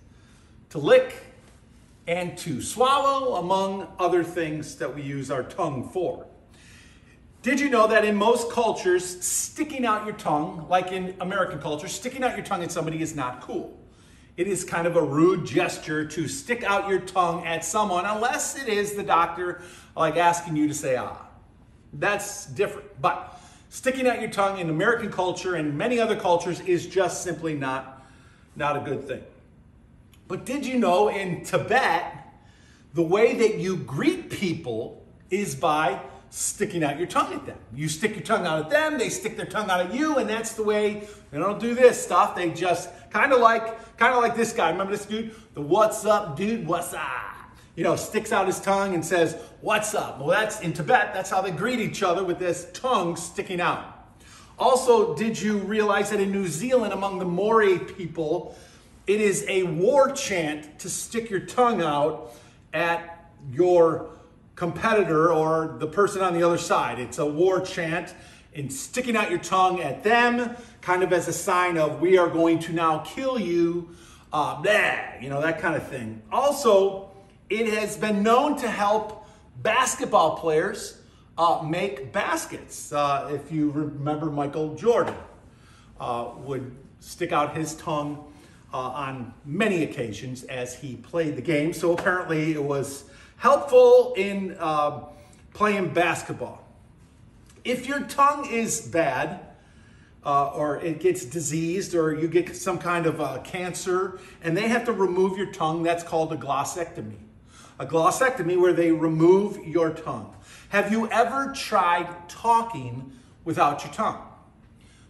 to 0.73 0.79
lick, 0.79 1.15
and 2.07 2.35
to 2.35 2.59
swallow, 2.59 3.35
among 3.35 3.87
other 3.99 4.23
things 4.23 4.75
that 4.77 4.95
we 4.95 5.03
use 5.03 5.29
our 5.29 5.43
tongue 5.43 5.87
for. 5.87 6.25
Did 7.43 7.59
you 7.59 7.69
know 7.69 7.87
that 7.89 8.03
in 8.03 8.15
most 8.15 8.49
cultures, 8.49 9.23
sticking 9.23 9.85
out 9.85 10.03
your 10.03 10.15
tongue, 10.15 10.65
like 10.69 10.91
in 10.91 11.15
American 11.19 11.59
culture, 11.59 11.87
sticking 11.87 12.23
out 12.23 12.35
your 12.35 12.43
tongue 12.43 12.63
at 12.63 12.71
somebody 12.71 13.03
is 13.03 13.15
not 13.15 13.41
cool? 13.41 13.77
It 14.35 14.47
is 14.47 14.63
kind 14.63 14.87
of 14.87 14.95
a 14.95 15.01
rude 15.03 15.45
gesture 15.45 16.05
to 16.07 16.27
stick 16.27 16.63
out 16.63 16.89
your 16.89 17.01
tongue 17.01 17.45
at 17.45 17.63
someone, 17.63 18.07
unless 18.07 18.59
it 18.59 18.67
is 18.67 18.93
the 18.93 19.03
doctor 19.03 19.61
like 19.95 20.17
asking 20.17 20.55
you 20.55 20.67
to 20.67 20.73
say 20.73 20.95
ah. 20.95 21.17
That's 21.93 22.47
different. 22.47 22.99
But 22.99 23.39
sticking 23.69 24.07
out 24.07 24.21
your 24.21 24.31
tongue 24.31 24.57
in 24.57 24.71
American 24.71 25.11
culture 25.11 25.53
and 25.53 25.77
many 25.77 25.99
other 25.99 26.15
cultures 26.15 26.61
is 26.61 26.87
just 26.87 27.21
simply 27.21 27.53
not, 27.53 28.03
not 28.55 28.75
a 28.75 28.79
good 28.79 29.07
thing. 29.07 29.21
But 30.27 30.45
did 30.45 30.65
you 30.65 30.79
know 30.79 31.09
in 31.09 31.43
Tibet, 31.43 32.13
the 32.93 33.03
way 33.03 33.35
that 33.37 33.59
you 33.59 33.77
greet 33.77 34.29
people 34.29 35.05
is 35.29 35.55
by 35.55 35.99
sticking 36.29 36.83
out 36.83 36.97
your 36.97 37.07
tongue 37.07 37.31
at 37.31 37.45
them. 37.45 37.57
You 37.75 37.87
stick 37.87 38.15
your 38.15 38.23
tongue 38.23 38.47
out 38.47 38.65
at 38.65 38.69
them, 38.71 38.97
they 38.97 39.09
stick 39.09 39.37
their 39.37 39.45
tongue 39.45 39.69
out 39.69 39.81
at 39.81 39.93
you, 39.93 40.17
and 40.17 40.27
that's 40.27 40.53
the 40.53 40.63
way 40.63 41.07
they 41.31 41.37
don't 41.37 41.59
do 41.59 41.75
this 41.75 42.03
stuff. 42.03 42.35
They 42.35 42.49
just 42.49 42.89
kind 43.11 43.31
of 43.31 43.39
like 43.39 43.97
kind 43.97 44.15
of 44.15 44.23
like 44.23 44.35
this 44.35 44.51
guy. 44.51 44.71
Remember 44.71 44.91
this 44.91 45.05
dude? 45.05 45.35
The 45.53 45.61
what's 45.61 46.05
up, 46.05 46.35
dude? 46.35 46.65
What's 46.65 46.93
up? 46.93 47.03
You 47.75 47.83
know, 47.83 47.95
sticks 47.95 48.31
out 48.31 48.47
his 48.47 48.59
tongue 48.59 48.95
and 48.95 49.05
says, 49.05 49.37
"What's 49.61 49.93
up?" 49.93 50.19
Well, 50.19 50.29
that's 50.29 50.59
in 50.61 50.73
Tibet. 50.73 51.13
That's 51.13 51.29
how 51.29 51.41
they 51.41 51.51
greet 51.51 51.79
each 51.79 52.01
other 52.01 52.23
with 52.23 52.39
this 52.39 52.67
tongue 52.73 53.15
sticking 53.15 53.61
out. 53.61 53.85
Also, 54.57 55.15
did 55.15 55.39
you 55.39 55.57
realize 55.59 56.09
that 56.09 56.19
in 56.19 56.31
New 56.31 56.47
Zealand, 56.47 56.93
among 56.93 57.19
the 57.19 57.25
Maori 57.25 57.77
people, 57.77 58.55
it 59.05 59.19
is 59.19 59.45
a 59.47 59.63
war 59.63 60.11
chant 60.11 60.79
to 60.79 60.89
stick 60.89 61.29
your 61.29 61.41
tongue 61.41 61.81
out 61.81 62.33
at 62.73 63.31
your 63.51 64.09
competitor 64.55 65.31
or 65.31 65.75
the 65.79 65.87
person 65.87 66.21
on 66.21 66.33
the 66.33 66.43
other 66.43 66.57
side. 66.57 66.99
It's 66.99 67.17
a 67.17 67.25
war 67.25 67.59
chant 67.59 68.13
and 68.55 68.71
sticking 68.71 69.17
out 69.17 69.29
your 69.29 69.39
tongue 69.39 69.81
at 69.81 70.03
them, 70.03 70.55
kind 70.81 71.03
of 71.03 71.11
as 71.11 71.27
a 71.27 71.33
sign 71.33 71.77
of 71.77 71.99
we 71.99 72.17
are 72.17 72.29
going 72.29 72.59
to 72.59 72.71
now 72.71 72.99
kill 72.99 73.39
you, 73.39 73.89
uh, 74.31 74.61
blah, 74.61 75.19
you 75.19 75.29
know, 75.29 75.41
that 75.41 75.59
kind 75.59 75.75
of 75.75 75.87
thing. 75.87 76.21
Also, 76.31 77.09
it 77.49 77.73
has 77.73 77.97
been 77.97 78.23
known 78.23 78.57
to 78.57 78.69
help 78.69 79.27
basketball 79.61 80.37
players 80.37 80.99
uh, 81.37 81.61
make 81.67 82.13
baskets. 82.13 82.93
Uh, 82.93 83.29
if 83.33 83.51
you 83.51 83.71
remember, 83.71 84.27
Michael 84.27 84.75
Jordan 84.75 85.15
uh, 85.99 86.29
would 86.37 86.75
stick 86.99 87.31
out 87.31 87.55
his 87.57 87.75
tongue 87.75 88.32
uh, 88.73 88.77
on 88.77 89.33
many 89.45 89.83
occasions 89.83 90.43
as 90.45 90.75
he 90.75 90.95
played 90.95 91.35
the 91.35 91.41
game. 91.41 91.73
So 91.73 91.93
apparently, 91.93 92.53
it 92.53 92.63
was 92.63 93.05
helpful 93.37 94.13
in 94.17 94.57
uh, 94.59 95.01
playing 95.53 95.93
basketball. 95.93 96.67
If 97.63 97.87
your 97.87 98.01
tongue 98.01 98.49
is 98.49 98.81
bad, 98.81 99.39
uh, 100.25 100.47
or 100.49 100.81
it 100.81 100.99
gets 100.99 101.25
diseased, 101.25 101.93
or 101.95 102.13
you 102.13 102.27
get 102.27 102.55
some 102.55 102.79
kind 102.79 103.05
of 103.05 103.21
uh, 103.21 103.39
cancer, 103.43 104.19
and 104.41 104.57
they 104.57 104.67
have 104.67 104.85
to 104.85 104.93
remove 104.93 105.37
your 105.37 105.51
tongue, 105.51 105.83
that's 105.83 106.03
called 106.03 106.33
a 106.33 106.37
glossectomy. 106.37 107.17
A 107.79 107.83
a 107.83 107.85
glossectomy 107.85 108.59
where 108.59 108.73
they 108.73 108.91
remove 108.91 109.65
your 109.65 109.91
tongue. 109.91 110.35
Have 110.69 110.91
you 110.91 111.09
ever 111.09 111.53
tried 111.55 112.07
talking 112.29 113.11
without 113.43 113.83
your 113.83 113.93
tongue? 113.93 114.21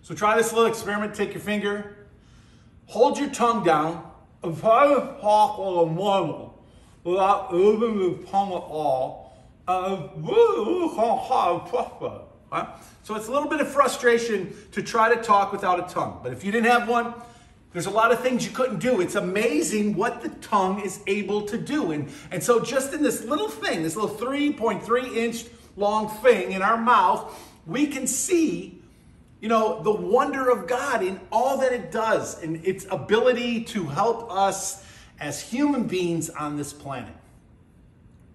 So 0.01 0.13
try 0.13 0.35
this 0.35 0.51
little 0.51 0.67
experiment. 0.67 1.15
Take 1.15 1.33
your 1.33 1.41
finger, 1.41 1.95
hold 2.93 3.17
your 3.17 3.29
tongue 3.31 3.63
down, 3.63 4.07
and 4.43 4.55
try 4.59 4.87
to 4.87 5.17
talk 5.19 5.57
like 5.57 5.87
a 5.87 5.91
normal 5.91 6.63
without 7.03 7.51
moving 7.51 7.99
your 7.99 8.27
tongue 8.27 8.51
at 8.51 8.65
all. 8.79 9.35
And 9.67 10.27
really 10.27 10.89
kind 10.89 11.09
of 11.09 11.19
hard 11.27 11.71
to 11.71 12.21
Right? 12.51 12.67
So 13.01 13.15
it's 13.15 13.27
a 13.27 13.31
little 13.31 13.49
bit 13.49 13.61
of 13.61 13.67
frustration 13.67 14.55
to 14.73 14.83
try 14.83 15.13
to 15.13 15.19
talk 15.23 15.51
without 15.51 15.79
a 15.79 15.91
tongue. 15.91 16.19
But 16.21 16.33
if 16.33 16.43
you 16.43 16.51
didn't 16.51 16.69
have 16.69 16.87
one, 16.87 17.15
there's 17.71 17.87
a 17.87 17.89
lot 17.89 18.11
of 18.11 18.19
things 18.19 18.45
you 18.45 18.51
couldn't 18.51 18.77
do. 18.77 19.01
It's 19.01 19.15
amazing 19.15 19.95
what 19.95 20.21
the 20.21 20.29
tongue 20.29 20.81
is 20.81 20.99
able 21.07 21.41
to 21.47 21.57
do. 21.57 21.91
And, 21.93 22.11
and 22.29 22.43
so, 22.43 22.59
just 22.59 22.93
in 22.93 23.01
this 23.01 23.23
little 23.23 23.49
thing, 23.49 23.81
this 23.81 23.95
little 23.95 24.15
3.3 24.15 25.15
inch 25.15 25.45
long 25.75 26.09
thing 26.21 26.51
in 26.51 26.61
our 26.61 26.77
mouth, 26.77 27.35
we 27.65 27.87
can 27.87 28.05
see, 28.05 28.82
you 29.43 29.49
know, 29.49 29.83
the 29.83 29.91
wonder 29.91 30.49
of 30.49 30.67
God 30.67 31.03
in 31.03 31.19
all 31.29 31.57
that 31.57 31.73
it 31.73 31.91
does 31.91 32.41
and 32.41 32.65
its 32.65 32.87
ability 32.89 33.65
to 33.65 33.83
help 33.83 34.31
us 34.31 34.85
as 35.19 35.41
human 35.41 35.83
beings 35.83 36.29
on 36.29 36.55
this 36.55 36.71
planet. 36.71 37.13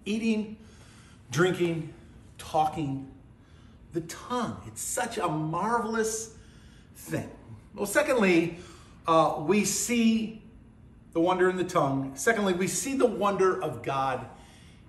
Eating, 0.05 0.59
drinking, 1.31 1.95
talking, 2.37 3.11
the 3.95 4.03
tongue. 4.03 4.61
It's 4.67 4.83
such 4.83 5.17
a 5.17 5.27
marvelous 5.27 6.35
thing. 6.95 7.31
Well, 7.75 7.87
secondly, 7.87 8.59
uh, 9.07 9.37
we 9.47 9.65
see 9.65 10.43
the 11.15 11.21
wonder 11.21 11.49
in 11.49 11.57
the 11.57 11.65
tongue. 11.65 12.13
Secondly, 12.17 12.53
we 12.53 12.67
see 12.67 12.99
the 12.99 13.07
wonder 13.07 13.63
of 13.63 13.83
God 13.83 14.27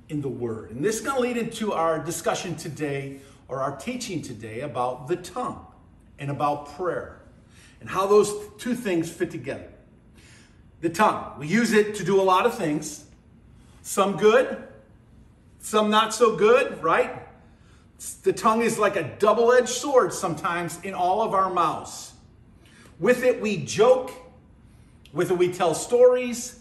in 0.10 0.20
the 0.20 0.28
Word. 0.28 0.72
And 0.72 0.84
this 0.84 0.98
is 0.98 1.02
going 1.02 1.16
to 1.16 1.22
lead 1.22 1.38
into 1.38 1.72
our 1.72 1.98
discussion 1.98 2.58
today, 2.58 3.22
or 3.48 3.62
our 3.62 3.78
teaching 3.78 4.22
today, 4.22 4.60
about 4.60 5.08
the 5.08 5.16
tongue 5.16 5.66
and 6.20 6.30
about 6.30 6.76
prayer 6.76 7.20
and 7.80 7.90
how 7.90 8.06
those 8.06 8.34
two 8.58 8.76
things 8.76 9.10
fit 9.10 9.32
together. 9.32 9.68
The 10.82 10.90
tongue, 10.90 11.40
we 11.40 11.48
use 11.48 11.74
it 11.74 11.96
to 11.96 12.04
do 12.04 12.20
a 12.20 12.24
lot 12.24 12.46
of 12.46 12.56
things, 12.56 13.06
some 13.82 14.18
good, 14.18 14.64
some 15.60 15.90
not 15.90 16.14
so 16.14 16.36
good, 16.36 16.82
right? 16.84 17.26
The 18.24 18.32
tongue 18.32 18.62
is 18.62 18.80
like 18.80 18.96
a 18.96 19.04
double 19.04 19.52
edged 19.52 19.70
sword 19.70 20.14
sometimes 20.14 20.80
in 20.84 20.94
all 20.94 21.22
of 21.22 21.34
our 21.34 21.50
mouths. 21.54 22.14
With 23.00 23.24
it, 23.24 23.42
we 23.42 23.58
joke. 23.58 24.12
With 25.12 25.32
it, 25.32 25.38
we 25.38 25.52
tell 25.52 25.74
stories. 25.74 26.60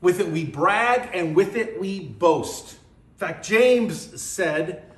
With 0.00 0.20
it, 0.20 0.28
we 0.28 0.44
brag. 0.44 1.10
And 1.12 1.34
with 1.34 1.56
it, 1.56 1.80
we 1.80 2.00
boast. 2.00 2.72
In 2.72 3.18
fact, 3.18 3.44
James 3.44 4.20
said, 4.20 4.89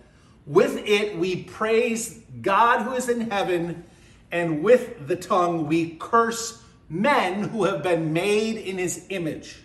With 0.46 0.76
it, 0.86 1.16
we 1.16 1.44
praise 1.44 2.20
God 2.40 2.82
who 2.82 2.94
is 2.94 3.08
in 3.08 3.30
heaven. 3.30 3.84
And 4.30 4.62
with 4.62 5.06
the 5.06 5.16
tongue, 5.16 5.68
we 5.68 5.90
curse 5.90 6.62
men 6.88 7.44
who 7.44 7.64
have 7.64 7.82
been 7.82 8.12
made 8.12 8.56
in 8.56 8.78
his 8.78 9.06
image. 9.08 9.58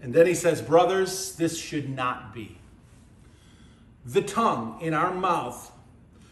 And 0.00 0.12
then 0.12 0.26
he 0.26 0.34
says, 0.34 0.60
Brothers, 0.60 1.34
this 1.36 1.58
should 1.58 1.88
not 1.88 2.34
be. 2.34 2.58
The 4.04 4.22
tongue 4.22 4.78
in 4.80 4.92
our 4.92 5.14
mouth 5.14 5.72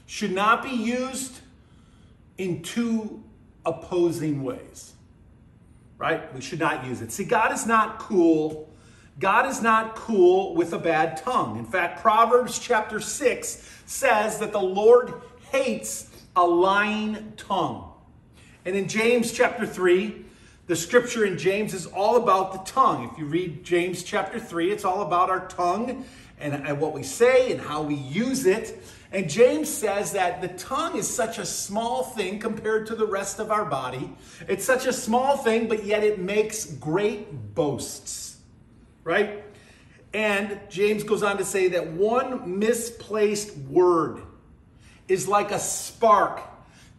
should 0.07 0.33
not 0.33 0.63
be 0.63 0.71
used 0.71 1.41
in 2.37 2.63
two 2.63 3.23
opposing 3.65 4.43
ways, 4.43 4.93
right? 5.97 6.35
We 6.35 6.41
should 6.41 6.59
not 6.59 6.85
use 6.85 7.01
it. 7.01 7.13
See, 7.13 7.25
God 7.25 7.53
is 7.53 7.67
not 7.67 7.99
cool. 7.99 8.69
God 9.19 9.47
is 9.47 9.63
not 9.63 9.95
cool 9.95 10.55
with 10.55 10.73
a 10.73 10.79
bad 10.79 11.19
tongue. 11.19 11.59
In 11.59 11.65
fact, 11.65 12.03
Proverbs 12.03 12.59
chapter 12.59 13.01
6 13.01 13.83
says 13.87 14.39
that 14.39 14.53
the 14.53 14.61
Lord 14.61 15.13
hates 15.51 16.11
a 16.35 16.45
lying 16.45 17.33
tongue. 17.37 17.93
And 18.65 18.75
in 18.75 18.89
James 18.89 19.33
chapter 19.33 19.67
3, 19.67 20.25
the 20.67 20.77
scripture 20.77 21.25
in 21.25 21.37
James 21.37 21.75
is 21.75 21.87
all 21.87 22.17
about 22.17 22.53
the 22.53 22.71
tongue. 22.71 23.11
If 23.13 23.19
you 23.19 23.27
read 23.27 23.65
James 23.65 24.03
chapter 24.03 24.39
3, 24.39 24.71
it's 24.71 24.85
all 24.85 25.03
about 25.03 25.29
our 25.29 25.47
tongue 25.49 26.05
and, 26.39 26.55
and 26.55 26.81
what 26.81 26.93
we 26.93 27.03
say 27.03 27.53
and 27.53 27.61
how 27.61 27.83
we 27.83 27.95
use 27.95 28.47
it. 28.47 28.83
And 29.13 29.29
James 29.29 29.69
says 29.69 30.13
that 30.13 30.41
the 30.41 30.49
tongue 30.49 30.97
is 30.97 31.13
such 31.13 31.39
a 31.39 31.45
small 31.45 32.03
thing 32.03 32.39
compared 32.39 32.87
to 32.87 32.95
the 32.95 33.07
rest 33.07 33.39
of 33.41 33.51
our 33.51 33.65
body. 33.65 34.11
It's 34.49 34.65
such 34.65 34.87
a 34.87 34.93
small 34.93 35.37
thing, 35.37 35.69
but 35.69 35.85
yet 35.85 36.03
it 36.03 36.19
makes 36.19 36.65
great 36.65 37.55
boasts, 37.55 38.32
right? 39.05 39.45
And 40.15 40.61
James 40.69 41.05
goes 41.05 41.23
on 41.23 41.39
to 41.39 41.45
say 41.45 41.69
that 41.69 41.93
one 41.93 42.59
misplaced 42.59 43.57
word 43.57 44.23
is 45.09 45.27
like 45.27 45.51
a 45.51 45.59
spark 45.59 46.41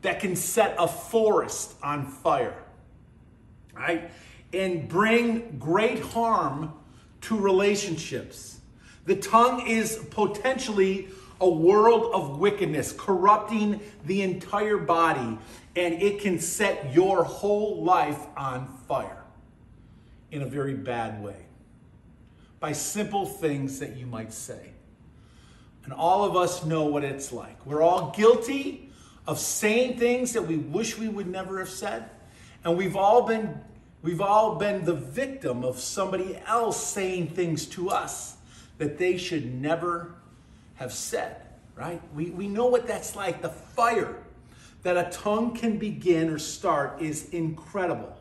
that 0.01 0.19
can 0.19 0.35
set 0.35 0.75
a 0.77 0.87
forest 0.87 1.75
on 1.81 2.07
fire, 2.07 2.57
right? 3.73 4.11
And 4.51 4.87
bring 4.87 5.57
great 5.59 5.99
harm 5.99 6.73
to 7.21 7.37
relationships. 7.37 8.59
The 9.05 9.15
tongue 9.15 9.67
is 9.67 9.97
potentially 10.11 11.09
a 11.39 11.49
world 11.49 12.13
of 12.13 12.39
wickedness 12.39 12.93
corrupting 12.93 13.79
the 14.05 14.21
entire 14.21 14.77
body, 14.77 15.37
and 15.75 16.01
it 16.01 16.21
can 16.21 16.39
set 16.39 16.93
your 16.93 17.23
whole 17.23 17.83
life 17.83 18.19
on 18.35 18.67
fire 18.87 19.23
in 20.31 20.41
a 20.41 20.45
very 20.45 20.73
bad 20.73 21.23
way 21.23 21.45
by 22.63 22.71
simple 22.71 23.25
things 23.25 23.79
that 23.79 23.97
you 23.97 24.05
might 24.05 24.31
say. 24.31 24.69
And 25.83 25.91
all 25.91 26.23
of 26.23 26.37
us 26.37 26.63
know 26.63 26.85
what 26.85 27.03
it's 27.03 27.33
like. 27.33 27.65
We're 27.65 27.81
all 27.81 28.11
guilty 28.11 28.89
of 29.27 29.37
saying 29.37 29.99
things 29.99 30.31
that 30.31 30.43
we 30.43 30.55
wish 30.55 30.97
we 30.97 31.09
would 31.09 31.27
never 31.27 31.59
have 31.59 31.67
said. 31.67 32.09
And 32.63 32.77
we've 32.77 32.95
all 32.95 33.23
been 33.23 33.59
we've 34.01 34.21
all 34.21 34.55
been 34.55 34.85
the 34.85 34.93
victim 34.93 35.65
of 35.65 35.77
somebody 35.77 36.39
else 36.47 36.81
saying 36.81 37.31
things 37.31 37.65
to 37.65 37.89
us 37.89 38.37
that 38.77 38.97
they 38.97 39.17
should 39.17 39.53
never 39.53 40.15
have 40.75 40.93
said, 40.93 41.41
right? 41.75 42.01
We, 42.15 42.29
we 42.29 42.47
know 42.47 42.67
what 42.67 42.87
that's 42.87 43.13
like. 43.13 43.41
The 43.41 43.49
fire 43.49 44.23
that 44.83 44.95
a 44.95 45.09
tongue 45.11 45.53
can 45.53 45.79
begin 45.79 46.29
or 46.29 46.39
start 46.39 47.01
is 47.01 47.27
incredible. 47.31 48.17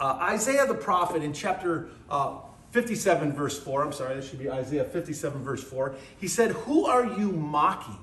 Uh, 0.00 0.18
Isaiah 0.22 0.66
the 0.66 0.74
prophet 0.74 1.22
in 1.22 1.32
chapter 1.32 1.90
uh, 2.10 2.38
57, 2.70 3.32
verse 3.32 3.58
4, 3.58 3.84
I'm 3.84 3.92
sorry, 3.92 4.14
this 4.14 4.28
should 4.28 4.38
be 4.38 4.50
Isaiah 4.50 4.84
57, 4.84 5.42
verse 5.42 5.64
4, 5.64 5.94
he 6.18 6.28
said, 6.28 6.52
Who 6.52 6.86
are 6.86 7.04
you 7.04 7.32
mocking? 7.32 7.98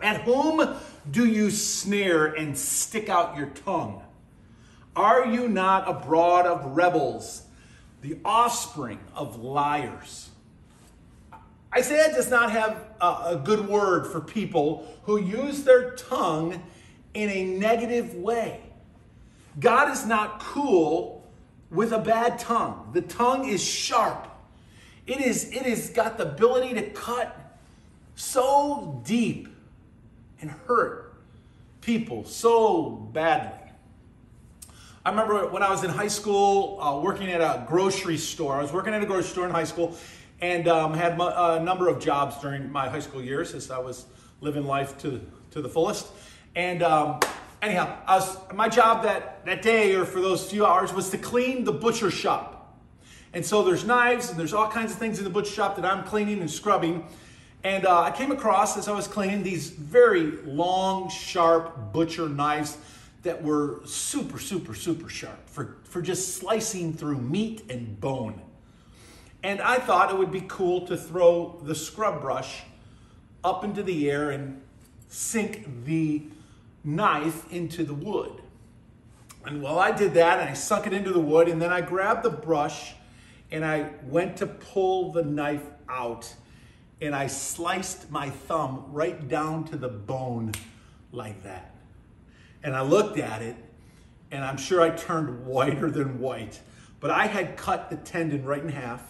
At 0.00 0.22
whom 0.22 0.76
do 1.10 1.26
you 1.26 1.50
sneer 1.50 2.34
and 2.34 2.56
stick 2.56 3.08
out 3.08 3.36
your 3.36 3.48
tongue? 3.48 4.02
Are 4.96 5.26
you 5.26 5.48
not 5.48 5.88
a 5.88 5.92
brood 5.92 6.46
of 6.46 6.76
rebels, 6.76 7.42
the 8.00 8.18
offspring 8.24 8.98
of 9.14 9.40
liars? 9.40 10.30
Isaiah 11.74 12.12
does 12.12 12.30
not 12.30 12.50
have 12.50 12.84
a 13.00 13.40
good 13.42 13.66
word 13.68 14.06
for 14.06 14.20
people 14.20 14.86
who 15.04 15.18
use 15.18 15.64
their 15.64 15.92
tongue 15.92 16.62
in 17.14 17.30
a 17.30 17.44
negative 17.44 18.14
way. 18.14 18.60
God 19.58 19.90
is 19.90 20.04
not 20.04 20.40
cool 20.40 21.21
with 21.72 21.92
a 21.92 21.98
bad 21.98 22.38
tongue. 22.38 22.90
The 22.92 23.02
tongue 23.02 23.48
is 23.48 23.62
sharp. 23.62 24.28
It 25.06 25.20
is 25.20 25.50
it 25.50 25.62
has 25.62 25.90
got 25.90 26.18
the 26.18 26.24
ability 26.24 26.74
to 26.74 26.82
cut 26.90 27.58
so 28.14 29.02
deep 29.04 29.48
and 30.40 30.50
hurt 30.50 31.14
people 31.80 32.24
so 32.24 32.90
badly. 32.90 33.58
I 35.04 35.10
remember 35.10 35.48
when 35.48 35.64
I 35.64 35.70
was 35.70 35.82
in 35.82 35.90
high 35.90 36.08
school 36.08 36.80
uh, 36.80 37.00
working 37.00 37.28
at 37.32 37.40
a 37.40 37.64
grocery 37.66 38.16
store. 38.16 38.54
I 38.54 38.62
was 38.62 38.72
working 38.72 38.94
at 38.94 39.02
a 39.02 39.06
grocery 39.06 39.30
store 39.30 39.46
in 39.46 39.50
high 39.50 39.64
school, 39.64 39.96
and 40.40 40.68
um, 40.68 40.94
had 40.94 41.18
a 41.18 41.60
number 41.60 41.88
of 41.88 41.98
jobs 41.98 42.40
during 42.40 42.70
my 42.70 42.88
high 42.88 43.00
school 43.00 43.20
years 43.20 43.54
as 43.54 43.70
I 43.70 43.78
was 43.78 44.06
living 44.40 44.64
life 44.64 44.96
to, 44.98 45.20
to 45.52 45.62
the 45.62 45.68
fullest. 45.68 46.06
And 46.54 46.84
um, 46.84 47.18
anyhow, 47.62 47.96
was, 48.08 48.36
my 48.52 48.68
job 48.68 49.04
that, 49.04 49.44
that 49.46 49.62
day 49.62 49.94
or 49.94 50.04
for 50.04 50.20
those 50.20 50.50
few 50.50 50.66
hours 50.66 50.92
was 50.92 51.08
to 51.10 51.18
clean 51.18 51.64
the 51.64 51.72
butcher 51.72 52.10
shop. 52.10 52.76
And 53.32 53.46
so 53.46 53.62
there's 53.62 53.84
knives 53.84 54.28
and 54.28 54.38
there's 54.38 54.52
all 54.52 54.68
kinds 54.68 54.92
of 54.92 54.98
things 54.98 55.18
in 55.18 55.24
the 55.24 55.30
butcher 55.30 55.52
shop 55.52 55.76
that 55.76 55.84
I'm 55.84 56.04
cleaning 56.04 56.40
and 56.40 56.50
scrubbing. 56.50 57.06
And 57.64 57.86
uh, 57.86 58.02
I 58.02 58.10
came 58.10 58.32
across 58.32 58.76
as 58.76 58.88
I 58.88 58.92
was 58.92 59.06
cleaning 59.06 59.42
these 59.42 59.70
very 59.70 60.32
long, 60.42 61.08
sharp 61.08 61.92
butcher 61.92 62.28
knives 62.28 62.76
that 63.22 63.42
were 63.42 63.80
super, 63.86 64.40
super, 64.40 64.74
super 64.74 65.08
sharp 65.08 65.48
for, 65.48 65.76
for 65.84 66.02
just 66.02 66.34
slicing 66.34 66.92
through 66.92 67.18
meat 67.18 67.62
and 67.70 68.00
bone. 68.00 68.42
And 69.44 69.60
I 69.60 69.78
thought 69.78 70.10
it 70.10 70.18
would 70.18 70.32
be 70.32 70.44
cool 70.48 70.86
to 70.88 70.96
throw 70.96 71.60
the 71.62 71.74
scrub 71.74 72.20
brush 72.20 72.64
up 73.44 73.64
into 73.64 73.82
the 73.82 74.10
air 74.10 74.30
and 74.30 74.60
sink 75.08 75.84
the 75.84 76.22
knife 76.84 77.50
into 77.52 77.84
the 77.84 77.94
wood. 77.94 78.42
And 79.44 79.62
while 79.62 79.78
I 79.78 79.90
did 79.90 80.14
that, 80.14 80.40
and 80.40 80.48
I 80.48 80.52
sunk 80.52 80.86
it 80.86 80.92
into 80.92 81.12
the 81.12 81.20
wood, 81.20 81.48
and 81.48 81.60
then 81.60 81.72
I 81.72 81.80
grabbed 81.80 82.22
the 82.22 82.30
brush 82.30 82.94
and 83.50 83.64
I 83.64 83.90
went 84.04 84.38
to 84.38 84.46
pull 84.46 85.12
the 85.12 85.22
knife 85.22 85.66
out 85.88 86.34
and 87.02 87.14
I 87.14 87.26
sliced 87.26 88.10
my 88.10 88.30
thumb 88.30 88.86
right 88.88 89.28
down 89.28 89.64
to 89.64 89.76
the 89.76 89.88
bone 89.88 90.52
like 91.10 91.42
that. 91.42 91.74
And 92.62 92.74
I 92.74 92.82
looked 92.82 93.18
at 93.18 93.42
it 93.42 93.56
and 94.30 94.42
I'm 94.44 94.56
sure 94.56 94.80
I 94.80 94.90
turned 94.90 95.44
whiter 95.44 95.90
than 95.90 96.18
white, 96.18 96.60
but 97.00 97.10
I 97.10 97.26
had 97.26 97.56
cut 97.56 97.90
the 97.90 97.96
tendon 97.96 98.44
right 98.44 98.62
in 98.62 98.68
half. 98.68 99.02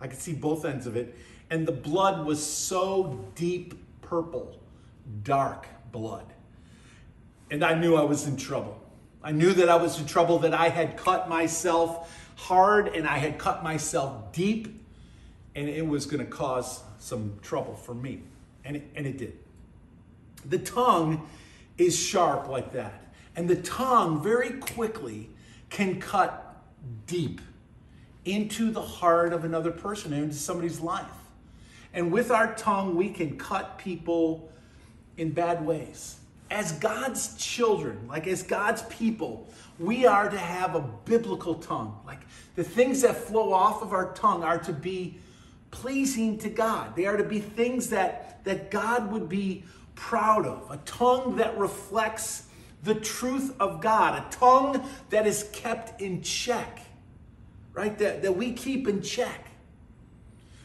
I 0.00 0.06
could 0.06 0.20
see 0.20 0.34
both 0.34 0.64
ends 0.64 0.86
of 0.86 0.94
it. 0.94 1.16
And 1.50 1.66
the 1.66 1.72
blood 1.72 2.24
was 2.24 2.44
so 2.44 3.24
deep 3.34 3.74
purple, 4.02 4.60
dark 5.24 5.66
blood. 5.90 6.34
And 7.50 7.64
I 7.64 7.74
knew 7.74 7.96
I 7.96 8.02
was 8.02 8.26
in 8.26 8.36
trouble. 8.36 8.80
I 9.22 9.32
knew 9.32 9.52
that 9.52 9.68
I 9.68 9.76
was 9.76 9.98
in 9.98 10.06
trouble, 10.06 10.38
that 10.40 10.54
I 10.54 10.68
had 10.68 10.96
cut 10.96 11.28
myself 11.28 12.14
hard 12.36 12.88
and 12.88 13.06
I 13.06 13.18
had 13.18 13.36
cut 13.38 13.62
myself 13.64 14.32
deep, 14.32 14.80
and 15.54 15.68
it 15.68 15.86
was 15.86 16.06
going 16.06 16.24
to 16.24 16.30
cause 16.30 16.82
some 16.98 17.38
trouble 17.42 17.74
for 17.74 17.94
me. 17.94 18.22
And 18.64 18.76
it, 18.76 18.84
and 18.94 19.06
it 19.06 19.18
did. 19.18 19.36
The 20.44 20.58
tongue 20.58 21.28
is 21.78 21.98
sharp 21.98 22.48
like 22.48 22.72
that. 22.72 23.12
And 23.34 23.48
the 23.48 23.56
tongue 23.56 24.22
very 24.22 24.50
quickly 24.50 25.30
can 25.70 26.00
cut 26.00 26.56
deep 27.06 27.40
into 28.24 28.70
the 28.70 28.82
heart 28.82 29.32
of 29.32 29.44
another 29.44 29.70
person, 29.70 30.12
into 30.12 30.34
somebody's 30.34 30.80
life. 30.80 31.06
And 31.92 32.12
with 32.12 32.30
our 32.30 32.54
tongue, 32.54 32.94
we 32.94 33.10
can 33.10 33.38
cut 33.38 33.78
people 33.78 34.50
in 35.16 35.30
bad 35.30 35.64
ways. 35.64 36.16
As 36.50 36.72
God's 36.72 37.36
children, 37.36 38.06
like 38.08 38.26
as 38.26 38.42
God's 38.42 38.82
people, 38.82 39.48
we 39.78 40.06
are 40.06 40.28
to 40.28 40.38
have 40.38 40.74
a 40.74 40.80
biblical 40.80 41.54
tongue. 41.54 41.98
Like 42.06 42.20
the 42.56 42.64
things 42.64 43.02
that 43.02 43.16
flow 43.16 43.52
off 43.52 43.82
of 43.82 43.92
our 43.92 44.12
tongue 44.12 44.42
are 44.42 44.58
to 44.58 44.72
be 44.72 45.18
pleasing 45.70 46.38
to 46.38 46.48
God. 46.48 46.96
They 46.96 47.06
are 47.06 47.16
to 47.16 47.24
be 47.24 47.40
things 47.40 47.90
that, 47.90 48.42
that 48.44 48.70
God 48.70 49.12
would 49.12 49.28
be 49.28 49.64
proud 49.94 50.46
of. 50.46 50.70
A 50.70 50.78
tongue 50.78 51.36
that 51.36 51.56
reflects 51.58 52.46
the 52.82 52.94
truth 52.94 53.54
of 53.60 53.80
God, 53.80 54.22
a 54.22 54.30
tongue 54.30 54.88
that 55.10 55.26
is 55.26 55.50
kept 55.52 56.00
in 56.00 56.22
check, 56.22 56.80
right? 57.72 57.98
That, 57.98 58.22
that 58.22 58.36
we 58.36 58.52
keep 58.52 58.88
in 58.88 59.02
check, 59.02 59.48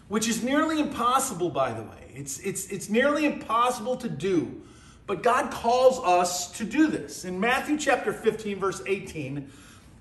which 0.07 0.27
is 0.27 0.43
nearly 0.43 0.79
impossible, 0.79 1.49
by 1.49 1.73
the 1.73 1.81
way. 1.81 2.11
It's, 2.13 2.39
it's, 2.39 2.67
it's 2.67 2.89
nearly 2.89 3.25
impossible 3.25 3.97
to 3.97 4.09
do 4.09 4.61
but 5.05 5.21
God 5.23 5.51
calls 5.51 5.99
us 5.99 6.51
to 6.57 6.63
do 6.63 6.87
this. 6.87 7.25
In 7.25 7.39
Matthew 7.39 7.77
chapter 7.77 8.13
15, 8.13 8.59
verse 8.59 8.81
18, 8.85 9.49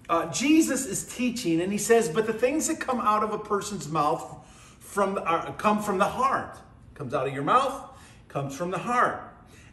uh, 0.09 0.31
Jesus 0.33 0.87
is 0.87 1.05
teaching 1.05 1.61
and 1.61 1.73
he 1.73 1.79
says, 1.79 2.09
But 2.09 2.27
the 2.27 2.33
things 2.33 2.69
that 2.69 2.79
come 2.79 3.01
out 3.01 3.23
of 3.25 3.33
a 3.33 3.39
person's 3.39 3.89
mouth 3.89 4.47
from, 4.81 5.19
uh, 5.25 5.53
come 5.53 5.83
from 5.83 5.99
the 5.99 6.05
heart. 6.05 6.59
Comes 6.95 7.15
out 7.15 7.27
of 7.27 7.35
your 7.35 7.43
mouth, 7.43 7.91
comes 8.29 8.57
from 8.57 8.71
the 8.71 8.79
heart. 8.79 9.23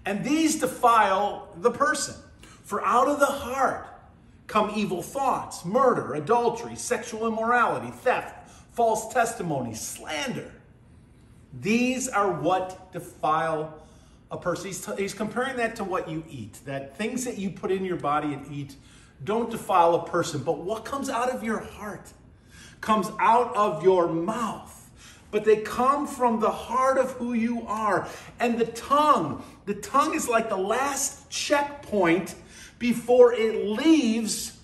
And 0.06 0.24
these 0.24 0.60
defile 0.60 1.50
the 1.58 1.72
person. 1.72 2.16
For 2.64 2.84
out 2.86 3.08
of 3.08 3.20
the 3.20 3.26
heart 3.26 3.88
come 4.48 4.72
evil 4.76 5.02
thoughts, 5.02 5.64
murder, 5.64 6.16
adultery, 6.16 6.76
sexual 6.76 7.28
immorality, 7.28 7.92
theft, 7.92 8.50
false 8.72 9.14
testimony, 9.14 9.76
slander. 9.76 10.52
These 11.62 12.08
are 12.08 12.32
what 12.32 12.92
defile 12.92 13.79
a 14.32 14.38
person. 14.38 14.68
He's, 14.68 14.86
t- 14.86 14.94
he's 14.98 15.14
comparing 15.14 15.58
that 15.58 15.76
to 15.78 15.84
what 15.84 16.10
you 16.10 16.24
eat, 16.30 16.60
that 16.66 16.98
things 16.98 17.26
that 17.26 17.38
you 17.38 17.50
put 17.50 17.72
in 17.72 17.84
your 17.84 17.98
body 17.98 18.34
and 18.34 18.52
eat 18.52 18.76
don't 19.24 19.50
defile 19.50 19.96
a 19.96 20.06
person, 20.06 20.44
but 20.44 20.60
what 20.60 20.86
comes 20.86 21.10
out 21.10 21.30
of 21.30 21.44
your 21.44 21.60
heart 21.60 22.14
comes 22.82 23.08
out 23.20 23.56
of 23.56 23.84
your 23.84 24.08
mouth. 24.08 24.76
But 25.32 25.46
they 25.46 25.58
come 25.58 26.08
from 26.08 26.40
the 26.40 26.50
heart 26.50 26.98
of 26.98 27.12
who 27.12 27.34
you 27.34 27.68
are. 27.68 28.08
And 28.40 28.58
the 28.58 28.66
tongue, 28.66 29.44
the 29.66 29.76
tongue 29.76 30.16
is 30.16 30.28
like 30.28 30.50
the 30.50 30.58
last 30.58 31.30
checkpoint 31.30 32.34
before 32.80 33.34
it 33.34 33.66
leaves 33.66 34.58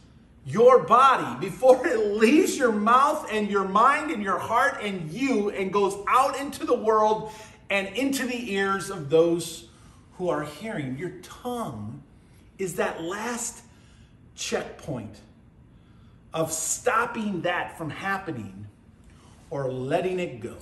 your 0.46 0.84
body, 0.84 1.40
before 1.46 1.86
it 1.86 2.16
leaves 2.16 2.58
your 2.58 2.72
mouth 2.72 3.28
and 3.32 3.50
your 3.50 3.68
mind 3.68 4.12
and 4.12 4.24
your 4.24 4.38
heart 4.38 4.80
and 4.82 5.12
you 5.12 5.50
and 5.50 5.74
goes 5.74 5.98
out 6.08 6.40
into 6.40 6.66
the 6.66 6.76
world 6.76 7.32
and 7.70 7.88
into 7.96 8.26
the 8.26 8.54
ears 8.54 8.90
of 8.90 9.10
those 9.10 9.68
who 10.18 10.30
are 10.30 10.44
hearing. 10.44 10.98
Your 10.98 11.12
tongue 11.22 12.04
is 12.58 12.76
that 12.76 13.02
last 13.02 13.64
checkpoint 14.36 15.16
of 16.34 16.52
stopping 16.52 17.42
that 17.42 17.78
from 17.78 17.90
happening 17.90 18.68
or 19.50 19.72
letting 19.72 20.20
it 20.20 20.40
go. 20.40 20.58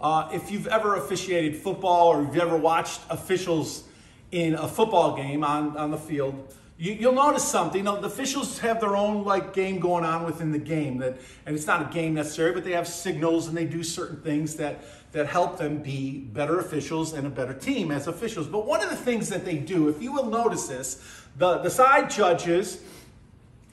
Uh, 0.00 0.28
if 0.32 0.50
you've 0.50 0.66
ever 0.66 0.96
officiated 0.96 1.56
football 1.56 2.08
or 2.08 2.22
you've 2.22 2.36
ever 2.36 2.56
watched 2.56 3.00
officials 3.08 3.84
in 4.32 4.54
a 4.54 4.68
football 4.68 5.16
game 5.16 5.44
on, 5.44 5.76
on 5.76 5.90
the 5.90 5.96
field, 5.96 6.54
you, 6.76 7.08
will 7.08 7.14
notice 7.14 7.44
something. 7.44 7.84
The 7.84 7.92
officials 8.00 8.58
have 8.58 8.80
their 8.80 8.96
own 8.96 9.24
like 9.24 9.54
game 9.54 9.78
going 9.78 10.04
on 10.04 10.24
within 10.24 10.50
the 10.50 10.58
game 10.58 10.98
that, 10.98 11.16
and 11.46 11.54
it's 11.54 11.66
not 11.66 11.88
a 11.88 11.94
game 11.94 12.14
necessarily, 12.14 12.54
but 12.54 12.64
they 12.64 12.72
have 12.72 12.88
signals 12.88 13.46
and 13.46 13.56
they 13.56 13.64
do 13.64 13.84
certain 13.84 14.20
things 14.22 14.56
that 14.56 14.84
that 15.14 15.28
help 15.28 15.56
them 15.56 15.78
be 15.78 16.18
better 16.18 16.58
officials 16.58 17.12
and 17.12 17.24
a 17.24 17.30
better 17.30 17.54
team 17.54 17.92
as 17.92 18.08
officials. 18.08 18.48
But 18.48 18.66
one 18.66 18.82
of 18.82 18.90
the 18.90 18.96
things 18.96 19.28
that 19.28 19.44
they 19.44 19.56
do, 19.56 19.88
if 19.88 20.02
you 20.02 20.12
will 20.12 20.26
notice 20.26 20.66
this, 20.66 21.00
the, 21.38 21.58
the 21.58 21.70
side 21.70 22.10
judges 22.10 22.82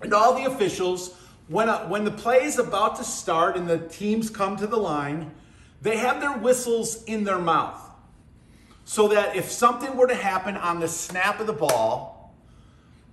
and 0.03 0.13
all 0.13 0.35
the 0.35 0.45
officials, 0.45 1.15
when, 1.47 1.67
a, 1.67 1.79
when 1.87 2.05
the 2.05 2.11
play 2.11 2.43
is 2.43 2.59
about 2.59 2.95
to 2.97 3.03
start 3.03 3.57
and 3.57 3.67
the 3.67 3.79
teams 3.79 4.29
come 4.29 4.55
to 4.57 4.67
the 4.67 4.77
line, 4.77 5.31
they 5.81 5.97
have 5.97 6.21
their 6.21 6.37
whistles 6.37 7.03
in 7.05 7.23
their 7.23 7.39
mouth. 7.39 7.89
So 8.85 9.07
that 9.07 9.35
if 9.35 9.49
something 9.49 9.97
were 9.97 10.07
to 10.07 10.15
happen 10.15 10.55
on 10.55 10.79
the 10.79 10.87
snap 10.87 11.39
of 11.39 11.47
the 11.47 11.53
ball, 11.53 12.35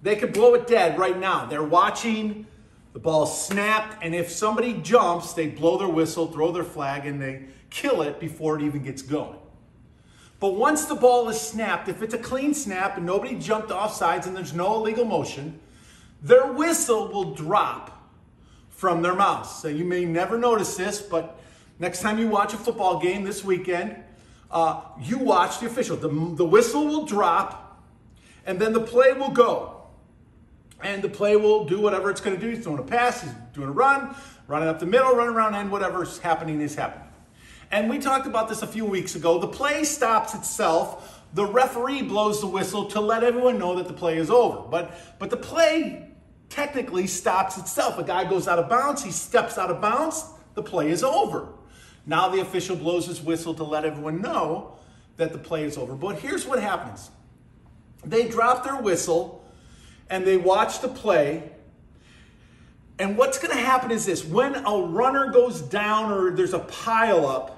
they 0.03 0.17
could 0.17 0.35
blow 0.35 0.53
it 0.53 0.67
dead 0.67 0.99
right 0.99 1.19
now. 1.19 1.47
They're 1.47 1.62
watching, 1.62 2.47
the 2.93 2.99
ball 2.99 3.25
snapped, 3.25 4.05
and 4.05 4.14
if 4.14 4.31
somebody 4.31 4.75
jumps, 4.75 5.33
they 5.33 5.47
blow 5.47 5.79
their 5.79 5.88
whistle, 5.88 6.27
throw 6.27 6.53
their 6.53 6.62
flag, 6.62 7.07
and 7.07 7.23
they 7.23 7.45
kill 7.70 8.02
it 8.02 8.18
before 8.20 8.57
it 8.57 8.62
even 8.62 8.83
gets 8.83 9.02
going. 9.02 9.38
But 10.40 10.54
once 10.54 10.85
the 10.85 10.94
ball 10.94 11.28
is 11.28 11.40
snapped, 11.40 11.88
if 11.88 12.02
it's 12.02 12.14
a 12.14 12.18
clean 12.18 12.54
snap 12.54 12.96
and 12.96 13.04
nobody 13.04 13.37
jumped 13.38 13.72
off 13.72 13.94
sides 13.94 14.26
and 14.26 14.37
there's 14.37 14.54
no 14.54 14.74
illegal 14.76 15.04
motion, 15.04 15.59
their 16.22 16.52
whistle 16.52 17.09
will 17.09 17.35
drop 17.35 18.11
from 18.70 19.02
their 19.02 19.14
mouth. 19.14 19.48
So 19.48 19.66
you 19.66 19.85
may 19.85 20.04
never 20.04 20.38
notice 20.38 20.76
this, 20.76 21.02
but 21.02 21.40
next 21.81 22.00
time 22.00 22.18
you 22.18 22.28
watch 22.28 22.54
a 22.54 22.57
football 22.57 23.00
game 23.00 23.24
this 23.24 23.44
weekend, 23.44 23.96
uh, 24.50 24.83
you 25.00 25.18
watch 25.18 25.59
the 25.59 25.66
official. 25.66 25.96
The, 25.96 26.09
the 26.09 26.44
whistle 26.44 26.87
will 26.87 27.04
drop, 27.04 27.83
and 28.46 28.61
then 28.61 28.72
the 28.72 28.81
play 28.81 29.12
will 29.12 29.31
go. 29.31 29.74
And 30.81 31.02
the 31.02 31.09
play 31.09 31.35
will 31.35 31.64
do 31.64 31.81
whatever 31.81 32.09
it's 32.11 32.20
going 32.20 32.38
to 32.38 32.40
do. 32.40 32.54
He's 32.54 32.62
throwing 32.62 32.78
a 32.78 32.85
pass, 32.85 33.22
he's 33.22 33.33
doing 33.52 33.68
a 33.68 33.72
run, 33.72 34.14
running 34.46 34.68
up 34.68 34.78
the 34.78 34.87
middle, 34.87 35.14
running 35.16 35.35
around, 35.35 35.54
and 35.54 35.72
whatever's 35.72 36.18
happening 36.18 36.61
is 36.61 36.76
happening. 36.76 37.08
And 37.70 37.90
we 37.90 37.98
talked 37.98 38.26
about 38.26 38.48
this 38.48 38.62
a 38.62 38.66
few 38.66 38.85
weeks 38.85 39.14
ago. 39.14 39.38
The 39.38 39.48
play 39.48 39.85
stops 39.85 40.35
itself. 40.35 41.22
The 41.35 41.44
referee 41.44 42.02
blows 42.02 42.40
the 42.40 42.46
whistle 42.46 42.87
to 42.87 43.00
let 43.00 43.22
everyone 43.22 43.59
know 43.59 43.76
that 43.76 43.87
the 43.87 43.92
play 43.92 44.16
is 44.16 44.31
over. 44.31 44.66
But, 44.68 45.18
but 45.18 45.31
the 45.31 45.37
play 45.37 46.09
technically 46.48 47.07
stops 47.07 47.59
itself. 47.59 47.98
A 47.98 48.02
guy 48.02 48.24
goes 48.24 48.48
out 48.48 48.59
of 48.59 48.68
bounds, 48.68 49.04
he 49.04 49.11
steps 49.11 49.59
out 49.59 49.70
of 49.70 49.83
bounds, 49.83 50.24
the 50.54 50.62
play 50.62 50.90
is 50.90 51.04
over. 51.04 51.48
Now 52.07 52.31
the 52.31 52.40
official 52.40 52.74
blows 52.74 53.07
his 53.07 53.20
whistle 53.20 53.52
to 53.54 53.64
let 53.64 53.85
everyone 53.85 54.22
know 54.22 54.78
that 55.18 55.33
the 55.33 55.38
play 55.38 55.64
is 55.64 55.76
over. 55.76 55.94
But 55.94 56.18
here's 56.18 56.46
what 56.46 56.61
happens 56.61 57.11
they 58.04 58.28
drop 58.28 58.64
their 58.64 58.81
whistle 58.81 59.44
and 60.09 60.26
they 60.26 60.37
watch 60.38 60.81
the 60.81 60.88
play 60.88 61.52
and 62.98 63.16
what's 63.16 63.38
going 63.38 63.57
to 63.57 63.62
happen 63.62 63.90
is 63.90 64.07
this 64.07 64.24
when 64.24 64.57
a 64.57 64.83
runner 64.83 65.31
goes 65.31 65.61
down 65.61 66.11
or 66.11 66.33
there's 66.33 66.52
a 66.52 66.59
pile 66.59 67.26
up, 67.26 67.58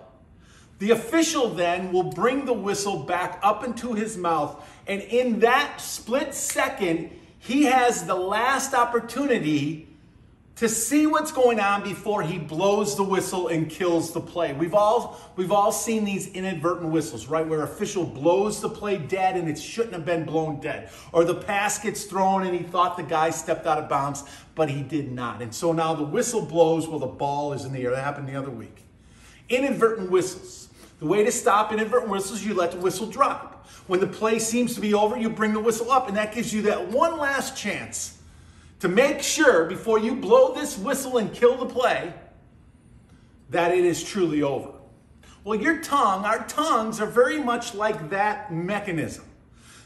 the 0.81 0.91
official 0.93 1.51
then 1.51 1.93
will 1.93 2.03
bring 2.03 2.47
the 2.47 2.55
whistle 2.55 3.01
back 3.01 3.39
up 3.43 3.65
into 3.65 3.93
his 3.93 4.17
mouth. 4.17 4.67
And 4.87 5.03
in 5.03 5.41
that 5.41 5.79
split 5.79 6.35
second, 6.35 7.11
he 7.39 7.65
has 7.65 8.07
the 8.07 8.15
last 8.15 8.73
opportunity 8.73 9.87
to 10.57 10.71
see 10.71 11.07
what's 11.07 11.33
going 11.33 11.61
on 11.61 11.83
before 11.83 12.23
he 12.23 12.39
blows 12.39 12.97
the 12.97 13.03
whistle 13.03 13.49
and 13.49 13.69
kills 13.69 14.13
the 14.13 14.21
play. 14.21 14.55
We've 14.55 14.73
all 14.73 15.21
we've 15.37 15.53
all 15.53 15.71
seen 15.71 16.07
these 16.07 16.29
inadvertent 16.29 16.91
whistles, 16.91 17.27
right? 17.29 17.47
Where 17.47 17.63
official 17.63 18.05
blows 18.05 18.63
the 18.63 18.71
play 18.71 18.97
dead 18.97 19.37
and 19.37 19.49
it 19.51 19.59
shouldn't 19.59 19.93
have 19.93 20.07
been 20.07 20.25
blown 20.25 20.61
dead. 20.61 20.91
Or 21.13 21.25
the 21.25 21.35
pass 21.35 21.79
gets 21.79 22.05
thrown 22.05 22.47
and 22.47 22.57
he 22.57 22.63
thought 22.63 22.97
the 22.97 23.03
guy 23.03 23.31
stepped 23.31 23.67
out 23.67 23.79
of 23.79 23.89
bounds, 23.91 24.25
but 24.55 24.71
he 24.71 24.83
did 24.83 25.13
not. 25.13 25.43
And 25.43 25.55
so 25.55 25.73
now 25.73 25.95
the 25.95 26.05
whistle 26.05 26.45
blows 26.45 26.89
while 26.89 27.01
the 27.01 27.07
ball 27.07 27.53
is 27.53 27.67
in 27.67 27.73
the 27.73 27.83
air. 27.83 27.91
That 27.91 28.03
happened 28.03 28.29
the 28.29 28.37
other 28.37 28.51
week. 28.51 28.85
Inadvertent 29.51 30.11
whistles. 30.11 30.70
The 31.01 31.07
way 31.07 31.25
to 31.25 31.33
stop 31.33 31.73
inadvertent 31.73 32.11
whistles, 32.11 32.45
you 32.45 32.55
let 32.55 32.73
the 32.73 32.77
whistle 32.77 33.07
drop. 33.07 33.67
When 33.87 34.01
the 34.01 34.07
play 34.07 34.39
seems 34.39 34.75
to 34.75 34.81
be 34.81 34.95
over, 34.95 35.17
you 35.17 35.31
bring 35.31 35.55
the 35.55 35.61
whistle 35.61 35.91
up, 35.91 36.09
and 36.09 36.17
that 36.17 36.35
gives 36.35 36.53
you 36.53 36.63
that 36.63 36.89
one 36.89 37.19
last 37.19 37.57
chance 37.57 38.19
to 38.81 38.89
make 38.89 39.23
sure 39.23 39.65
before 39.65 39.99
you 39.99 40.15
blow 40.15 40.55
this 40.55 40.79
whistle 40.79 41.17
and 41.17 41.33
kill 41.33 41.57
the 41.57 41.67
play 41.67 42.13
that 43.49 43.73
it 43.73 43.85
is 43.85 44.05
truly 44.05 44.43
over. 44.43 44.73
Well, 45.43 45.59
your 45.59 45.81
tongue, 45.81 46.25
our 46.25 46.47
tongues 46.47 47.01
are 47.01 47.07
very 47.07 47.43
much 47.43 47.75
like 47.75 48.11
that 48.11 48.53
mechanism. 48.53 49.25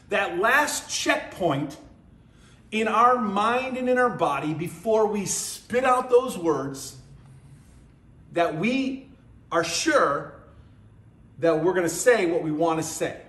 That 0.09 0.37
last 0.37 0.89
checkpoint 0.89 1.77
in 2.71 2.89
our 2.89 3.17
mind 3.17 3.77
and 3.77 3.87
in 3.87 3.97
our 3.97 4.09
body 4.09 4.53
before 4.53 5.07
we 5.07 5.25
spit 5.25 5.85
out 5.85 6.09
those 6.09 6.37
words 6.37 6.97
that 8.33 8.57
we 8.57 9.07
are 9.51 9.63
sure 9.63 10.34
that 11.39 11.63
we're 11.63 11.73
going 11.73 11.87
to 11.87 11.89
say 11.89 12.25
what 12.25 12.43
we 12.43 12.51
want 12.51 12.79
to 12.79 12.83
say 12.83 13.21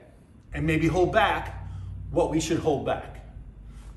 and 0.53 0.66
maybe 0.66 0.87
hold 0.87 1.12
back 1.12 1.66
what 2.11 2.31
we 2.31 2.40
should 2.40 2.59
hold 2.59 2.87
back 2.87 3.16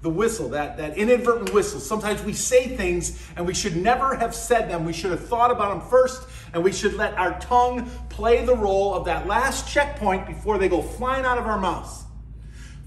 the 0.01 0.09
whistle, 0.09 0.49
that, 0.49 0.77
that 0.77 0.97
inadvertent 0.97 1.53
whistle. 1.53 1.79
Sometimes 1.79 2.23
we 2.23 2.31
say 2.31 2.75
things 2.75 3.21
and 3.35 3.45
we 3.45 3.53
should 3.53 3.75
never 3.75 4.15
have 4.15 4.33
said 4.33 4.69
them. 4.69 4.85
We 4.85 4.93
should 4.93 5.11
have 5.11 5.27
thought 5.27 5.51
about 5.51 5.77
them 5.77 5.89
first, 5.89 6.27
and 6.53 6.63
we 6.63 6.71
should 6.71 6.93
let 6.93 7.15
our 7.15 7.37
tongue 7.39 7.89
play 8.07 8.45
the 8.45 8.55
role 8.55 8.93
of 8.93 9.05
that 9.05 9.27
last 9.27 9.71
checkpoint 9.71 10.25
before 10.25 10.57
they 10.57 10.69
go 10.69 10.81
flying 10.81 11.25
out 11.25 11.37
of 11.37 11.45
our 11.45 11.59
mouths. 11.59 12.05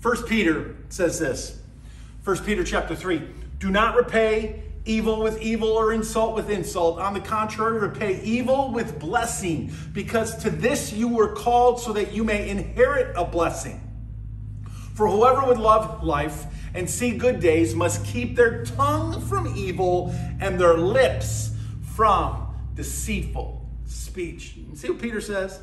First 0.01 0.27
Peter 0.27 0.77
says 0.89 1.19
this. 1.19 1.61
First 2.23 2.47
Peter 2.47 2.65
chapter 2.65 2.97
3. 2.97 3.23
Do 3.59 3.71
not 3.71 3.95
repay 3.95 4.63
evil 4.85 5.23
with 5.23 5.41
evil 5.41 5.69
or 5.69 5.93
insult 5.93 6.35
with 6.35 6.51
insult. 6.51 6.99
On 6.99 7.15
the 7.15 7.21
contrary, 7.21 7.79
repay 7.79 8.21
evil 8.23 8.73
with 8.73 8.99
blessing, 8.99 9.73
because 9.93 10.37
to 10.43 10.51
this 10.51 10.93
you 10.93 11.09
were 11.09 11.35
called 11.35 11.81
so 11.81 11.93
that 11.93 12.13
you 12.13 12.25
may 12.25 12.49
inherit 12.49 13.15
a 13.17 13.25
blessing. 13.25 13.81
For 14.95 15.09
whoever 15.09 15.47
would 15.47 15.59
love 15.59 16.03
life 16.03 16.47
and 16.75 16.89
see 16.89 17.17
good 17.17 17.41
days 17.41 17.75
must 17.75 18.05
keep 18.05 18.37
their 18.37 18.65
tongue 18.65 19.21
from 19.23 19.55
evil 19.57 20.15
and 20.41 20.61
their 20.61 20.77
lips 20.77 21.55
from 21.95 22.55
deceitful 22.75 23.67
speech. 23.87 24.57
See 24.75 24.89
what 24.89 25.01
Peter 25.01 25.21
says? 25.21 25.61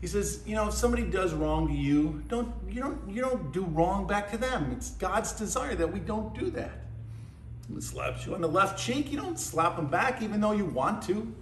He 0.00 0.06
says, 0.06 0.42
you 0.46 0.54
know, 0.54 0.68
if 0.68 0.74
somebody 0.74 1.04
does 1.04 1.32
wrong 1.32 1.68
to 1.68 1.74
you, 1.74 2.22
don't 2.28 2.52
you 2.68 2.80
don't 2.80 3.08
you 3.08 3.22
don't 3.22 3.52
do 3.52 3.64
wrong 3.64 4.06
back 4.06 4.30
to 4.30 4.36
them. 4.36 4.72
It's 4.76 4.90
God's 4.90 5.32
desire 5.32 5.74
that 5.74 5.92
we 5.92 6.00
don't 6.00 6.38
do 6.38 6.50
that. 6.50 6.85
Slaps 7.78 8.26
you 8.26 8.34
on 8.34 8.40
the 8.40 8.48
left 8.48 8.78
cheek, 8.78 9.10
you 9.10 9.18
don't 9.18 9.38
slap 9.38 9.76
them 9.76 9.86
back 9.86 10.22
even 10.22 10.40
though 10.40 10.52
you 10.52 10.64
want 10.64 11.02
to. 11.04 11.34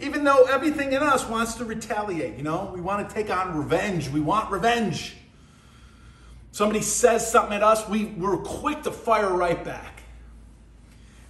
Even 0.00 0.22
though 0.22 0.44
everything 0.44 0.92
in 0.92 1.02
us 1.02 1.28
wants 1.28 1.54
to 1.54 1.64
retaliate, 1.64 2.36
you 2.36 2.44
know, 2.44 2.70
we 2.72 2.80
want 2.80 3.06
to 3.06 3.14
take 3.14 3.30
on 3.30 3.56
revenge. 3.56 4.08
We 4.08 4.20
want 4.20 4.50
revenge. 4.50 5.16
Somebody 6.52 6.82
says 6.82 7.30
something 7.30 7.54
at 7.54 7.62
us, 7.62 7.88
we, 7.88 8.06
we're 8.06 8.36
quick 8.38 8.82
to 8.84 8.92
fire 8.92 9.32
right 9.32 9.62
back. 9.64 10.02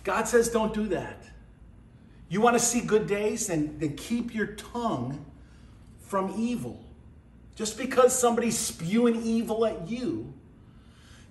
God 0.05 0.29
says, 0.29 0.49
don't 0.51 0.73
do 0.73 0.89
that. 0.89 1.25
You 2.29 2.41
want 2.41 2.59
to 2.59 2.65
see 2.65 2.81
good 2.81 3.07
days? 3.07 3.47
Then, 3.47 3.79
then 3.79 3.97
keep 3.97 4.35
your 4.35 4.47
tongue 4.49 5.25
from 6.01 6.35
evil. 6.39 6.85
Just 7.57 7.77
because 7.77 8.17
somebody's 8.17 8.57
spewing 8.57 9.23
evil 9.23 9.67
at 9.67 9.89
you 9.89 10.33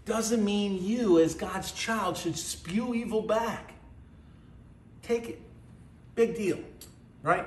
doesn't 0.08 0.43
mean 0.43 0.84
you, 0.84 1.20
as 1.20 1.36
God's 1.36 1.72
child, 1.74 2.17
should 2.17 2.38
spew 2.38 2.96
evil 2.96 3.22
back. 3.22 3.74
Take 5.04 5.30
it. 5.30 5.41
Big 6.15 6.36
deal, 6.36 6.60
right? 7.22 7.46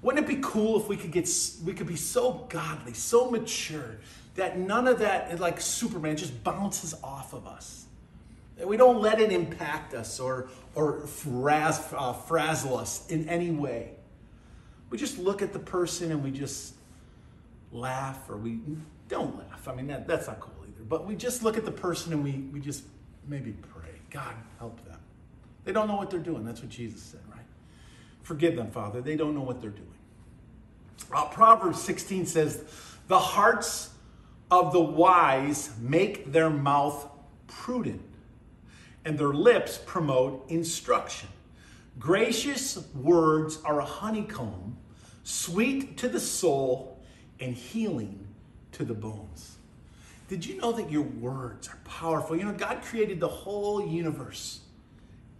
Wouldn't 0.00 0.24
it 0.24 0.28
be 0.28 0.40
cool 0.42 0.80
if 0.80 0.88
we 0.88 0.96
could 0.96 1.12
get 1.12 1.30
we 1.64 1.72
could 1.74 1.86
be 1.86 1.96
so 1.96 2.46
godly, 2.48 2.94
so 2.94 3.30
mature 3.30 3.98
that 4.34 4.58
none 4.58 4.88
of 4.88 4.98
that, 4.98 5.38
like 5.38 5.60
Superman, 5.60 6.16
just 6.16 6.42
bounces 6.42 6.94
off 7.04 7.34
of 7.34 7.46
us. 7.46 7.84
That 8.56 8.66
we 8.66 8.76
don't 8.76 9.00
let 9.00 9.20
it 9.20 9.30
impact 9.30 9.94
us 9.94 10.18
or, 10.18 10.48
or 10.74 11.02
fraz, 11.02 11.82
uh, 11.96 12.12
frazzle 12.12 12.76
us 12.76 13.06
in 13.08 13.28
any 13.28 13.50
way. 13.50 13.90
We 14.90 14.98
just 14.98 15.18
look 15.18 15.42
at 15.42 15.52
the 15.52 15.58
person 15.58 16.10
and 16.10 16.24
we 16.24 16.30
just 16.30 16.74
laugh 17.70 18.28
or 18.28 18.36
we 18.36 18.60
don't 19.08 19.38
laugh. 19.38 19.68
I 19.68 19.74
mean, 19.74 19.86
that, 19.86 20.06
that's 20.06 20.26
not 20.26 20.40
cool 20.40 20.61
But 20.88 21.06
we 21.06 21.16
just 21.16 21.42
look 21.42 21.56
at 21.56 21.64
the 21.64 21.72
person 21.72 22.12
and 22.12 22.22
we, 22.22 22.32
we 22.52 22.60
just 22.60 22.84
maybe 23.26 23.52
pray. 23.52 23.90
God, 24.10 24.34
help 24.58 24.84
them. 24.84 24.98
They 25.64 25.72
don't 25.72 25.88
know 25.88 25.96
what 25.96 26.10
they're 26.10 26.20
doing. 26.20 26.44
That's 26.44 26.60
what 26.60 26.70
Jesus 26.70 27.02
said, 27.02 27.20
right? 27.30 27.44
Forgive 28.22 28.56
them, 28.56 28.70
Father. 28.70 29.00
They 29.00 29.16
don't 29.16 29.34
know 29.34 29.42
what 29.42 29.60
they're 29.60 29.70
doing. 29.70 29.88
Uh, 31.12 31.26
Proverbs 31.26 31.80
16 31.82 32.26
says, 32.26 32.64
The 33.08 33.18
hearts 33.18 33.90
of 34.50 34.72
the 34.72 34.80
wise 34.80 35.70
make 35.80 36.32
their 36.32 36.50
mouth 36.50 37.08
prudent, 37.46 38.02
and 39.04 39.18
their 39.18 39.32
lips 39.32 39.78
promote 39.84 40.44
instruction. 40.48 41.28
Gracious 41.98 42.86
words 42.94 43.58
are 43.64 43.80
a 43.80 43.84
honeycomb, 43.84 44.76
sweet 45.24 45.96
to 45.98 46.08
the 46.08 46.20
soul 46.20 47.00
and 47.40 47.54
healing 47.54 48.26
to 48.72 48.84
the 48.84 48.94
bones. 48.94 49.51
Did 50.32 50.46
you 50.46 50.56
know 50.56 50.72
that 50.72 50.90
your 50.90 51.02
words 51.02 51.68
are 51.68 51.76
powerful? 51.84 52.34
You 52.34 52.44
know, 52.44 52.54
God 52.54 52.80
created 52.80 53.20
the 53.20 53.28
whole 53.28 53.86
universe, 53.86 54.60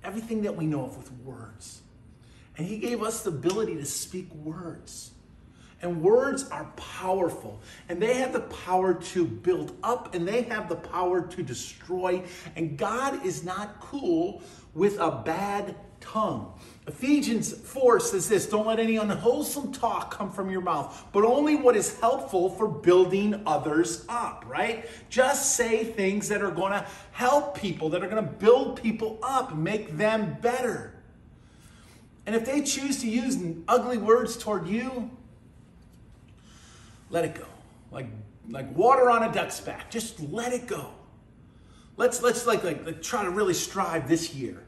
everything 0.05 0.43
that 0.43 0.55
we 0.55 0.67
know 0.67 0.85
of 0.85 0.99
with 0.99 1.11
words. 1.25 1.81
And 2.59 2.67
He 2.67 2.77
gave 2.77 3.03
us 3.03 3.23
the 3.23 3.31
ability 3.31 3.77
to 3.77 3.87
speak 3.87 4.31
words. 4.35 5.13
And 5.81 6.03
words 6.03 6.47
are 6.51 6.67
powerful, 6.77 7.59
and 7.89 8.03
they 8.03 8.17
have 8.19 8.35
the 8.35 8.41
power 8.41 8.93
to 8.93 9.25
build 9.25 9.75
up, 9.83 10.15
and 10.15 10.29
they 10.29 10.43
have 10.43 10.69
the 10.69 10.77
power 10.77 11.23
to 11.23 11.43
destroy. 11.43 12.23
And 12.55 12.77
God 12.77 13.25
is 13.25 13.45
not 13.45 13.81
cool 13.81 14.43
with 14.75 14.99
a 14.99 15.23
bad 15.25 15.75
tongue. 16.03 16.53
Ephesians 16.87 17.53
4 17.53 18.01
says 18.01 18.29
this 18.29 18.47
Don't 18.47 18.67
let 18.67 18.81
any 18.81 18.97
unwholesome 18.97 19.73
talk 19.73 20.11
come 20.11 20.33
from 20.33 20.51
your 20.51 20.61
mouth, 20.61 21.07
but 21.13 21.25
only 21.25 21.55
what 21.55 21.77
is 21.77 21.99
helpful 22.01 22.51
for 22.51 22.67
building 22.67 23.41
others 23.47 24.05
up, 24.09 24.45
right? 24.49 24.87
Just 25.09 25.55
say 25.55 25.85
things 25.85 26.29
that 26.29 26.43
are 26.43 26.51
going 26.51 26.73
to 26.73 26.85
help 27.13 27.57
people, 27.57 27.89
that 27.91 28.03
are 28.03 28.09
going 28.09 28.25
to 28.25 28.31
build 28.31 28.83
people 28.83 29.21
up, 29.23 29.55
make 29.55 29.97
them 29.97 30.37
better. 30.41 30.95
And 32.27 32.35
if 32.35 32.45
they 32.45 32.63
choose 32.63 33.01
to 33.03 33.09
use 33.09 33.39
ugly 33.69 33.99
words 33.99 34.37
toward 34.37 34.67
you, 34.67 35.11
let 37.11 37.25
it 37.25 37.37
go. 37.37 37.47
Like, 37.93 38.07
like 38.49 38.75
water 38.77 39.09
on 39.09 39.23
a 39.23 39.33
duck's 39.33 39.61
back. 39.61 39.89
Just 39.89 40.19
let 40.33 40.53
it 40.53 40.67
go. 40.67 40.91
Let's, 41.97 42.23
let's 42.23 42.45
like, 42.45 42.65
like, 42.65 42.85
like 42.85 43.03
try 43.03 43.23
to 43.23 43.31
really 43.31 43.55
strive 43.55 44.09
this 44.09 44.35
year 44.35 44.65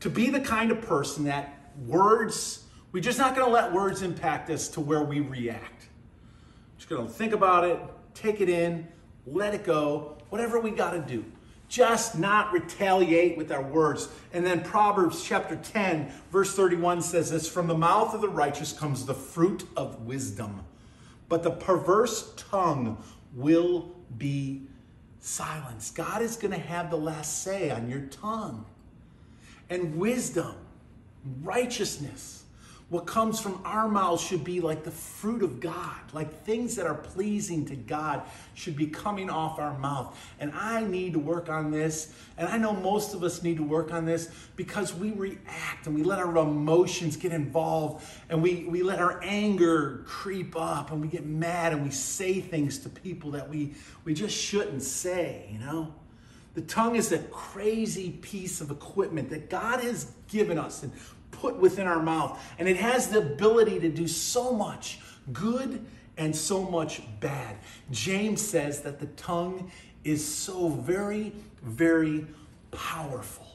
to 0.00 0.10
be 0.10 0.30
the 0.30 0.40
kind 0.40 0.70
of 0.70 0.82
person 0.82 1.24
that 1.24 1.70
words, 1.86 2.64
we're 2.92 3.02
just 3.02 3.18
not 3.18 3.34
going 3.34 3.46
to 3.46 3.52
let 3.52 3.72
words 3.72 4.02
impact 4.02 4.50
us 4.50 4.68
to 4.68 4.80
where 4.80 5.02
we 5.02 5.20
react. 5.20 5.88
Just 6.76 6.88
going 6.88 7.06
to 7.06 7.12
think 7.12 7.32
about 7.32 7.64
it, 7.64 7.78
take 8.14 8.40
it 8.40 8.48
in, 8.48 8.86
let 9.26 9.54
it 9.54 9.64
go, 9.64 10.18
whatever 10.28 10.60
we 10.60 10.70
got 10.70 10.90
to 10.90 11.00
do. 11.00 11.24
Just 11.68 12.18
not 12.18 12.52
retaliate 12.52 13.36
with 13.36 13.50
our 13.50 13.62
words. 13.62 14.08
And 14.32 14.44
then 14.44 14.62
Proverbs 14.62 15.24
chapter 15.24 15.56
10, 15.56 16.12
verse 16.30 16.54
31 16.54 17.02
says 17.02 17.30
this 17.30 17.48
From 17.48 17.66
the 17.66 17.76
mouth 17.76 18.14
of 18.14 18.20
the 18.20 18.28
righteous 18.28 18.72
comes 18.72 19.06
the 19.06 19.14
fruit 19.14 19.66
of 19.76 20.02
wisdom 20.02 20.64
but 21.28 21.42
the 21.42 21.50
perverse 21.50 22.32
tongue 22.36 23.02
will 23.34 23.92
be 24.16 24.62
silenced. 25.20 25.94
God 25.94 26.22
is 26.22 26.36
going 26.36 26.52
to 26.52 26.60
have 26.60 26.90
the 26.90 26.96
last 26.96 27.42
say 27.42 27.70
on 27.70 27.88
your 27.88 28.02
tongue. 28.02 28.66
And 29.70 29.96
wisdom, 29.96 30.54
righteousness, 31.42 32.44
what 32.90 33.06
comes 33.06 33.40
from 33.40 33.60
our 33.64 33.88
mouths 33.88 34.22
should 34.22 34.44
be 34.44 34.60
like 34.60 34.84
the 34.84 34.90
fruit 34.90 35.42
of 35.42 35.58
God, 35.58 35.96
like 36.12 36.44
things 36.44 36.76
that 36.76 36.86
are 36.86 36.94
pleasing 36.94 37.64
to 37.66 37.74
God 37.74 38.22
should 38.52 38.76
be 38.76 38.86
coming 38.86 39.30
off 39.30 39.58
our 39.58 39.76
mouth. 39.78 40.16
And 40.38 40.52
I 40.52 40.84
need 40.84 41.14
to 41.14 41.18
work 41.18 41.48
on 41.48 41.70
this. 41.70 42.14
And 42.36 42.46
I 42.46 42.58
know 42.58 42.74
most 42.74 43.14
of 43.14 43.24
us 43.24 43.42
need 43.42 43.56
to 43.56 43.62
work 43.62 43.90
on 43.90 44.04
this 44.04 44.30
because 44.54 44.94
we 44.94 45.12
react 45.12 45.86
and 45.86 45.94
we 45.94 46.02
let 46.02 46.18
our 46.18 46.36
emotions 46.36 47.16
get 47.16 47.32
involved 47.32 48.04
and 48.28 48.42
we, 48.42 48.64
we 48.64 48.82
let 48.82 48.98
our 48.98 49.18
anger 49.24 50.02
creep 50.06 50.54
up 50.54 50.92
and 50.92 51.00
we 51.00 51.08
get 51.08 51.24
mad 51.24 51.72
and 51.72 51.82
we 51.82 51.90
say 51.90 52.40
things 52.40 52.78
to 52.80 52.90
people 52.90 53.30
that 53.30 53.48
we, 53.48 53.72
we 54.04 54.12
just 54.12 54.36
shouldn't 54.36 54.82
say, 54.82 55.48
you 55.50 55.58
know? 55.58 55.94
The 56.54 56.62
tongue 56.62 56.96
is 56.96 57.12
a 57.12 57.18
crazy 57.18 58.10
piece 58.10 58.60
of 58.60 58.70
equipment 58.70 59.30
that 59.30 59.50
God 59.50 59.80
has 59.80 60.12
given 60.28 60.58
us 60.58 60.82
and 60.82 60.92
put 61.32 61.56
within 61.56 61.86
our 61.86 62.00
mouth. 62.00 62.40
And 62.58 62.68
it 62.68 62.76
has 62.76 63.08
the 63.08 63.18
ability 63.18 63.80
to 63.80 63.88
do 63.88 64.06
so 64.06 64.52
much 64.52 65.00
good 65.32 65.84
and 66.16 66.34
so 66.34 66.62
much 66.62 67.02
bad. 67.20 67.56
James 67.90 68.40
says 68.40 68.82
that 68.82 69.00
the 69.00 69.06
tongue 69.06 69.70
is 70.04 70.24
so 70.24 70.68
very, 70.68 71.32
very 71.62 72.26
powerful. 72.70 73.46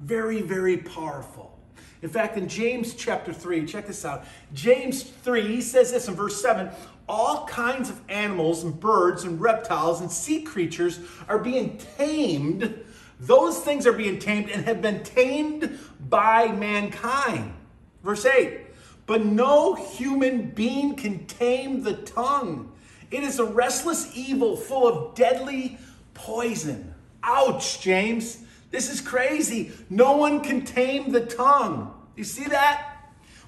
Very, 0.00 0.42
very 0.42 0.78
powerful. 0.78 1.56
In 2.02 2.10
fact, 2.10 2.36
in 2.36 2.48
James 2.48 2.94
chapter 2.94 3.32
3, 3.32 3.64
check 3.64 3.86
this 3.86 4.04
out. 4.04 4.24
James 4.52 5.02
3, 5.02 5.46
he 5.46 5.60
says 5.62 5.92
this 5.92 6.08
in 6.08 6.14
verse 6.14 6.40
7 6.42 6.68
all 7.08 7.46
kinds 7.46 7.90
of 7.90 8.00
animals 8.08 8.64
and 8.64 8.78
birds 8.78 9.24
and 9.24 9.40
reptiles 9.40 10.00
and 10.00 10.10
sea 10.10 10.42
creatures 10.42 11.00
are 11.28 11.38
being 11.38 11.78
tamed 11.96 12.84
Those 13.20 13.58
things 13.60 13.86
are 13.86 13.92
being 13.92 14.18
tamed 14.18 14.50
and 14.50 14.64
have 14.64 14.82
been 14.82 15.02
tamed 15.02 15.78
by 16.08 16.48
mankind. 16.48 17.54
Verse 18.02 18.26
8 18.26 18.60
But 19.06 19.24
no 19.24 19.74
human 19.74 20.50
being 20.50 20.94
can 20.94 21.26
tame 21.26 21.82
the 21.82 21.94
tongue. 21.94 22.72
It 23.10 23.22
is 23.22 23.38
a 23.38 23.44
restless 23.44 24.10
evil 24.16 24.56
full 24.56 24.86
of 24.86 25.14
deadly 25.14 25.78
poison. 26.14 26.94
Ouch, 27.22 27.80
James. 27.80 28.38
This 28.70 28.92
is 28.92 29.00
crazy. 29.00 29.72
No 29.88 30.16
one 30.16 30.40
can 30.40 30.64
tame 30.64 31.12
the 31.12 31.24
tongue. 31.24 31.94
You 32.16 32.24
see 32.24 32.44
that? 32.44 32.90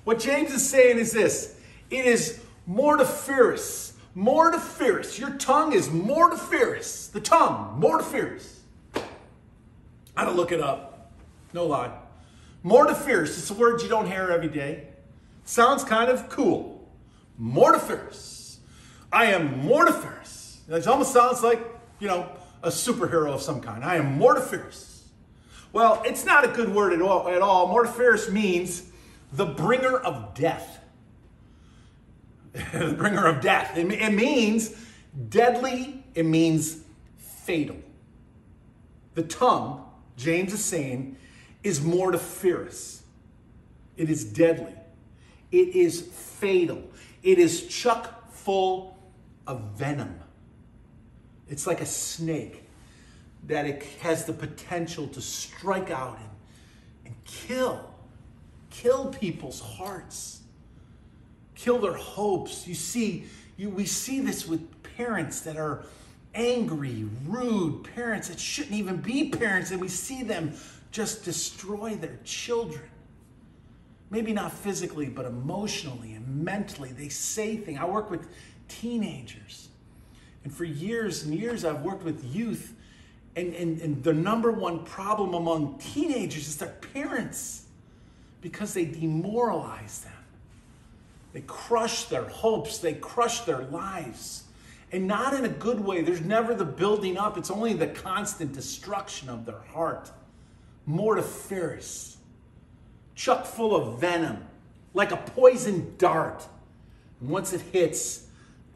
What 0.05 0.21
James 0.21 0.53
is 0.53 0.69
saying 0.69 0.99
is 0.99 1.13
this 1.13 1.59
it 1.91 2.07
is 2.07 2.41
mortiferous. 2.69 3.93
Mortiferous. 4.15 5.19
Your 5.19 5.31
tongue 5.31 5.73
is 5.73 5.89
mortiferous. 5.89 7.09
The 7.09 7.21
tongue, 7.21 7.79
mortiferous. 7.79 8.61
I 10.17 10.21
had 10.25 10.31
to 10.31 10.33
look 10.33 10.53
it 10.53 10.61
up. 10.61 11.13
No 11.53 11.67
lie. 11.67 11.93
Mortiferous. 12.65 13.39
It's 13.39 13.51
a 13.51 13.55
word 13.55 13.83
you 13.83 13.89
don't 13.89 14.07
hear 14.07 14.31
every 14.31 14.49
day. 14.49 14.89
Sounds 15.45 15.85
kind 15.85 16.11
of 16.11 16.29
cool. 16.29 16.89
Mortiferous. 17.41 18.59
I 19.13 19.27
am 19.27 19.63
mortiferous. 19.63 20.59
It 20.69 20.87
almost 20.87 21.13
sounds 21.13 21.43
like, 21.43 21.61
you 22.01 22.09
know, 22.09 22.29
a 22.63 22.69
superhero 22.69 23.33
of 23.33 23.43
some 23.43 23.61
kind. 23.61 23.85
I 23.85 23.97
am 23.97 24.19
mortiferous. 24.19 25.05
Well, 25.73 26.03
it's 26.07 26.25
not 26.25 26.45
a 26.45 26.49
good 26.49 26.75
word 26.75 26.95
at 26.95 27.03
all. 27.03 27.29
At 27.29 27.43
all. 27.43 27.69
Mortiferous 27.69 28.33
means 28.33 28.91
the 29.33 29.45
bringer 29.45 29.99
of 29.99 30.35
death. 30.35 30.81
The 32.73 32.95
bringer 32.99 33.27
of 33.27 33.41
death. 33.41 33.77
It, 33.77 33.91
it 33.93 34.13
means 34.13 34.75
deadly. 35.29 36.05
It 36.15 36.25
means 36.25 36.81
fatal. 37.17 37.77
The 39.15 39.23
tongue, 39.23 39.85
James 40.17 40.53
is 40.53 40.65
saying, 40.65 41.17
is 41.63 41.81
mortiferous. 41.81 43.03
It 43.97 44.11
is 44.11 44.25
deadly. 44.25 44.75
It 45.51 45.75
is 45.75 46.03
fatal. 46.03 46.83
It 47.23 47.39
is 47.39 47.67
chuck 47.67 48.31
full 48.31 48.97
of 49.47 49.61
venom. 49.75 50.21
It's 51.49 51.67
like 51.67 51.81
a 51.81 51.87
snake 51.87 52.65
that 53.47 53.67
it 53.67 53.83
has 54.01 54.25
the 54.25 54.33
potential 54.33 55.07
to 55.09 55.21
strike 55.21 55.91
out 55.91 56.19
and, 56.19 56.29
and 57.07 57.25
kill, 57.25 57.95
kill 58.71 59.07
people's 59.09 59.61
hearts, 59.61 60.41
kill 61.57 61.79
their 61.79 61.95
hopes. 61.95 62.67
You 62.67 62.75
see, 62.75 63.25
you, 63.57 63.71
we 63.71 63.87
see 63.87 64.21
this 64.21 64.47
with 64.47 64.61
parents 64.97 65.41
that 65.41 65.57
are 65.57 65.85
angry, 66.35 67.09
rude 67.27 67.85
parents 67.95 68.29
that 68.29 68.39
shouldn't 68.39 68.75
even 68.75 68.99
be 68.99 69.31
parents, 69.31 69.73
and 69.73 69.81
we 69.81 69.89
see 69.89 70.23
them 70.23 70.55
just 70.93 71.25
destroy 71.25 71.97
their 71.97 72.19
children. 72.25 72.89
Maybe 74.11 74.33
not 74.33 74.53
physically, 74.53 75.07
but 75.07 75.27
emotionally 75.27 76.13
and 76.13 76.45
mentally. 76.45 76.93
They 76.93 77.09
say 77.09 77.57
things. 77.57 77.79
I 77.81 77.87
work 77.87 78.11
with 78.11 78.29
teenagers. 78.69 79.69
And 80.45 80.55
for 80.55 80.65
years 80.65 81.25
and 81.25 81.35
years, 81.35 81.65
I've 81.65 81.83
worked 81.83 82.05
with 82.05 82.25
youth 82.25 82.77
and, 83.37 83.55
and, 83.55 83.81
and 83.83 84.03
the 84.03 84.15
number 84.15 84.51
one 84.51 84.85
problem 84.85 85.35
among 85.35 85.79
teenagers 85.79 86.49
is 86.49 86.57
their 86.57 86.75
parents 86.95 87.67
because 88.41 88.73
they 88.73 88.87
demoralize 88.87 90.01
them. 90.01 90.13
They 91.37 91.43
crush 91.43 92.05
their 92.05 92.25
hopes, 92.25 92.79
they 92.79 92.95
crush 92.95 93.41
their 93.41 93.61
lives. 93.65 94.45
And 94.91 95.07
not 95.07 95.35
in 95.35 95.45
a 95.45 95.51
good 95.51 95.79
way. 95.79 96.01
There's 96.01 96.23
never 96.23 96.55
the 96.55 96.65
building 96.65 97.19
up, 97.19 97.37
it's 97.37 97.51
only 97.51 97.75
the 97.75 97.89
constant 97.89 98.55
destruction 98.55 99.29
of 99.29 99.45
their 99.45 99.61
heart. 99.75 100.11
Mortiferous, 100.89 102.17
chuck 103.15 103.45
full 103.45 103.77
of 103.77 104.01
venom, 104.01 104.47
like 104.95 105.13
a 105.13 105.19
poison 105.19 105.95
dart. 105.99 106.43
And 107.21 107.29
once 107.29 107.53
it 107.53 107.61
hits, 107.61 108.29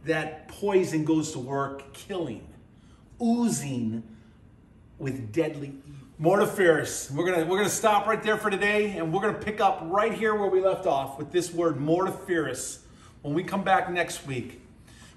that 0.04 0.46
poison 0.48 1.06
goes 1.06 1.32
to 1.32 1.38
work 1.38 1.94
killing, 1.94 2.46
oozing 3.22 4.02
with 4.98 5.32
deadly 5.32 5.72
mortiferous. 6.20 7.10
We're 7.10 7.24
gonna 7.24 7.46
we're 7.46 7.56
gonna 7.56 7.70
stop 7.70 8.06
right 8.06 8.22
there 8.22 8.36
for 8.36 8.50
today, 8.50 8.96
and 8.98 9.12
we're 9.12 9.22
gonna 9.22 9.38
pick 9.38 9.60
up 9.60 9.80
right 9.84 10.12
here 10.12 10.34
where 10.34 10.50
we 10.50 10.60
left 10.60 10.86
off 10.86 11.18
with 11.18 11.32
this 11.32 11.52
word 11.52 11.76
mortiferous 11.76 12.80
when 13.22 13.32
we 13.32 13.42
come 13.42 13.64
back 13.64 13.90
next 13.90 14.26
week. 14.26 14.60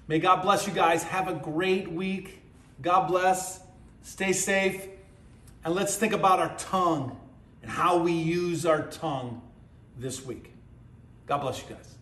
May 0.08 0.18
God 0.18 0.42
bless 0.42 0.66
you 0.66 0.72
guys. 0.72 1.02
Have 1.02 1.28
a 1.28 1.34
great 1.34 1.92
week. 1.92 2.40
God 2.80 3.06
bless. 3.06 3.60
Stay 4.02 4.32
safe, 4.32 4.86
and 5.64 5.74
let's 5.74 5.96
think 5.96 6.14
about 6.14 6.38
our 6.38 6.54
tongue 6.56 7.18
and 7.62 7.70
how 7.70 7.98
we 7.98 8.12
use 8.12 8.64
our 8.64 8.82
tongue 8.82 9.42
this 9.98 10.24
week. 10.24 10.52
God 11.26 11.38
bless 11.38 11.60
you 11.60 11.74
guys. 11.74 11.98